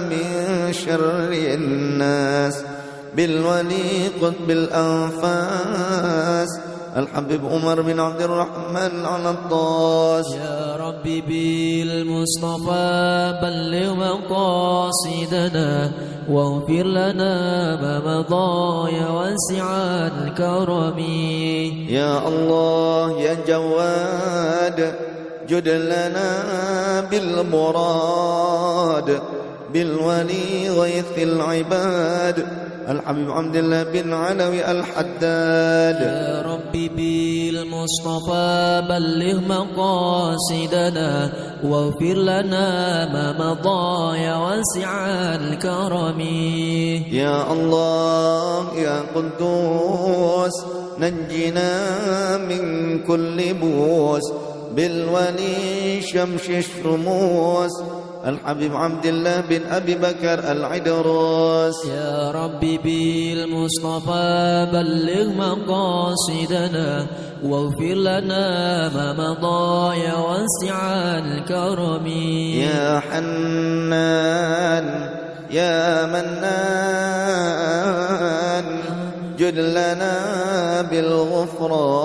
من 0.00 0.72
شر 0.72 1.32
الناس 1.32 2.64
بالولي 3.16 4.08
قطب 4.22 4.50
الأنفاس 4.50 6.48
الحبيب 6.96 7.46
عمر 7.46 7.82
بن 7.82 8.00
عبد 8.00 8.22
الرحمن 8.22 9.04
على 9.04 9.30
الطاس. 9.30 10.26
يا 10.34 10.76
ربي 10.80 11.20
بالمصطفى 11.20 12.88
بلغ 13.42 13.94
مقاصدنا 13.94 15.92
واغفر 16.28 16.86
لنا 16.86 17.76
ما 17.82 18.00
مضى 18.00 18.92
يا 18.96 19.08
واسع 19.08 19.66
الكرم. 20.06 20.98
يا 21.88 22.28
الله 22.28 23.20
يا 23.20 23.36
جواد. 23.48 25.05
جد 25.48 25.68
لنا 25.68 26.30
بالمراد 27.10 29.08
بالولي 29.72 30.68
غيث 30.68 31.18
العباد. 31.18 32.46
الحبيب 32.88 33.30
عبد 33.30 33.56
الله 33.56 33.82
بن 33.82 34.12
علوي 34.12 34.70
الحداد. 34.70 36.00
يا 36.00 36.42
ربي 36.46 36.88
بالمصطفى 36.88 38.82
بلغ 38.88 39.40
مقاصدنا 39.48 41.32
واغفر 41.64 42.14
لنا 42.14 42.68
ما 43.12 43.26
مضى 43.42 44.18
يا 44.18 44.36
واسع 44.36 44.90
الكرم. 45.34 46.20
يا 47.10 47.52
الله 47.52 48.78
يا 48.78 49.02
قدوس 49.14 50.56
نجنا 50.98 51.72
من 52.38 52.62
كل 53.02 53.54
بوس. 53.54 54.32
بالولي 54.76 56.02
شمش 56.02 56.50
الشموس 56.50 57.70
الحبيب 58.26 58.76
عبد 58.76 59.06
الله 59.06 59.40
بن 59.40 59.62
أبي 59.66 59.94
بكر 59.94 60.52
العدروس. 60.52 61.84
يا 61.86 62.30
ربي 62.30 62.78
بالمصطفى 62.78 64.66
بلغ 64.72 65.28
مقاصدنا 65.32 67.06
واغفر 67.44 67.94
لنا 67.94 68.88
ما 68.88 69.12
مضى 69.12 69.96
يا 70.00 70.14
واسع 70.14 70.78
الكرم. 71.18 72.06
يا 72.06 73.00
حنان 73.00 74.86
يا 75.50 76.06
منان 76.06 76.36
جد 79.38 79.58
لنا 79.58 80.82
بالغفران. 80.90 81.96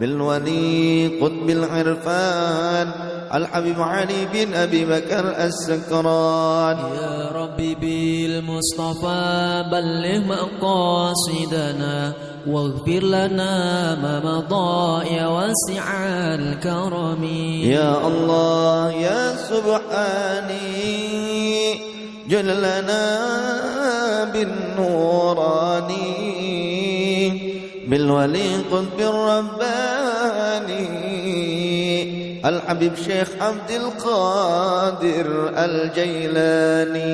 بالولي 0.00 1.08
قطب 1.20 1.50
العرفان. 1.50 2.88
الحبيب 3.34 3.80
علي 3.80 4.26
بن 4.32 4.54
أبي 4.54 4.84
بكر 4.84 5.34
السكران. 5.44 6.76
يا 6.76 7.32
ربي 7.34 7.74
بالمصطفى 7.74 9.64
بلغ 9.72 10.20
مقاصدنا 10.28 12.12
واغفر 12.46 13.02
لنا 13.02 13.94
ما 13.94 14.20
مضى 14.20 15.06
يا 15.14 15.26
واسع 15.26 16.06
الكرم. 16.34 17.24
يا 17.64 18.06
الله 18.06 18.92
يا 18.92 19.36
سبحاني 19.36 20.66
جل 22.28 22.46
لنا 22.46 23.04
بالنوراني. 24.32 26.06
بالولي 27.86 28.56
قطب 28.72 29.00
الرباني 29.00 29.46
الحبيب 32.48 32.92
شيخ 32.96 33.28
عبد 33.40 33.70
القادر 33.70 35.52
الجيلاني. 35.56 37.06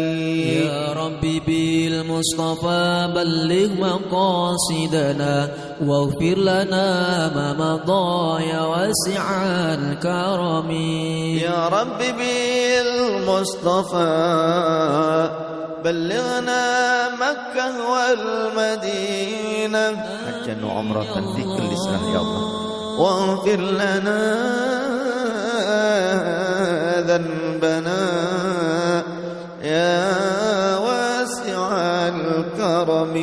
يا 0.66 0.92
ربي 0.92 1.40
بالمصطفى 1.46 3.12
بلغ 3.14 3.70
مقاصدنا 3.80 5.50
واغفر 5.86 6.38
لنا 6.38 7.28
ما 7.34 7.52
مضى 7.52 8.42
يا 8.44 8.60
واسع 8.60 9.24
الكرم. 9.74 10.70
يا 11.40 11.68
رب 11.68 11.98
بالمصطفى 13.22 14.12
بلغنا 15.84 16.62
مكة 17.08 17.90
والمدينة. 17.90 19.86
حجا 20.26 20.56
وعمرة 20.64 21.02
في 21.36 21.42
كل 21.42 21.70
سنة 21.78 22.12
يا 22.14 22.20
الله. 22.20 22.62
واغفر 23.00 23.60
لنا 23.60 24.22
ذنبنا 27.00 28.02
يا 29.62 30.41
الكرم. 32.82 33.16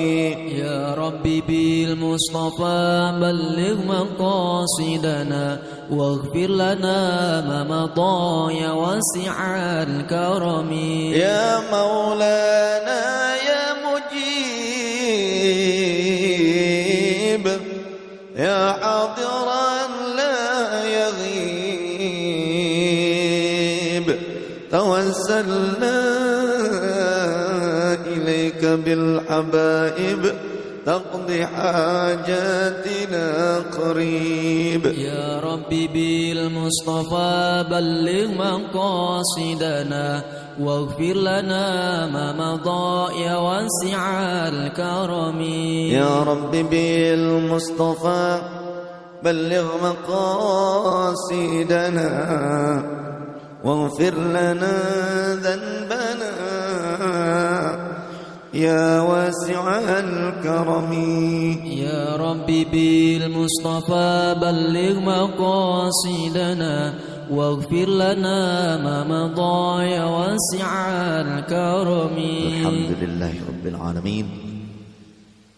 يا 0.55 0.95
ربي 0.95 1.41
بالمصطفى 1.41 3.11
بلغ 3.21 3.77
مقاصدنا 3.85 5.59
واغفر 5.91 6.47
لنا 6.47 7.41
ما 7.41 7.63
مضى 7.63 8.55
يا 8.61 8.71
واسع 8.71 9.55
الكرم. 9.83 10.71
يا 11.13 11.59
مولانا 11.71 13.35
يا 13.35 13.73
مجيب 13.83 14.39
يا 18.35 18.73
حاضرا 18.73 19.87
لا 20.15 20.85
يغيب. 20.85 21.89
توسلنا 24.71 25.78
بالحبائب 28.75 30.33
تقضي 30.85 31.45
حاجاتنا 31.45 33.25
قريب. 33.77 34.85
يا 34.85 35.39
ربي 35.39 35.87
بالمصطفى 35.87 37.65
بلغ 37.69 38.27
مقاصدنا 38.31 40.23
واغفر 40.59 41.13
لنا 41.13 42.07
ما 42.07 42.33
مضى 42.33 43.21
يا 43.23 43.35
واسع 43.37 44.01
الكرم. 44.47 45.41
يا 45.91 46.23
رب 46.23 46.51
بالمصطفى 46.51 48.41
بلغ 49.23 49.65
مقاصدنا 49.83 51.59
واغفر 53.63 54.13
لنا 54.15 54.75
ذنبنا. 55.35 56.48
يا 58.59 59.01
واسع 59.01 59.63
الكرم. 59.99 60.91
يا 61.63 62.15
ربي 62.15 62.65
بالمصطفى 62.65 64.35
بلغ 64.41 64.99
مقاصدنا 64.99 66.93
واغفر 67.31 67.89
لنا 67.89 68.77
ما 68.83 68.97
مضى 69.03 69.83
يا 69.95 70.03
واسع 70.03 70.71
الكرم. 71.21 72.17
الحمد 72.17 72.91
لله 73.01 73.33
رب 73.47 73.65
العالمين. 73.67 74.48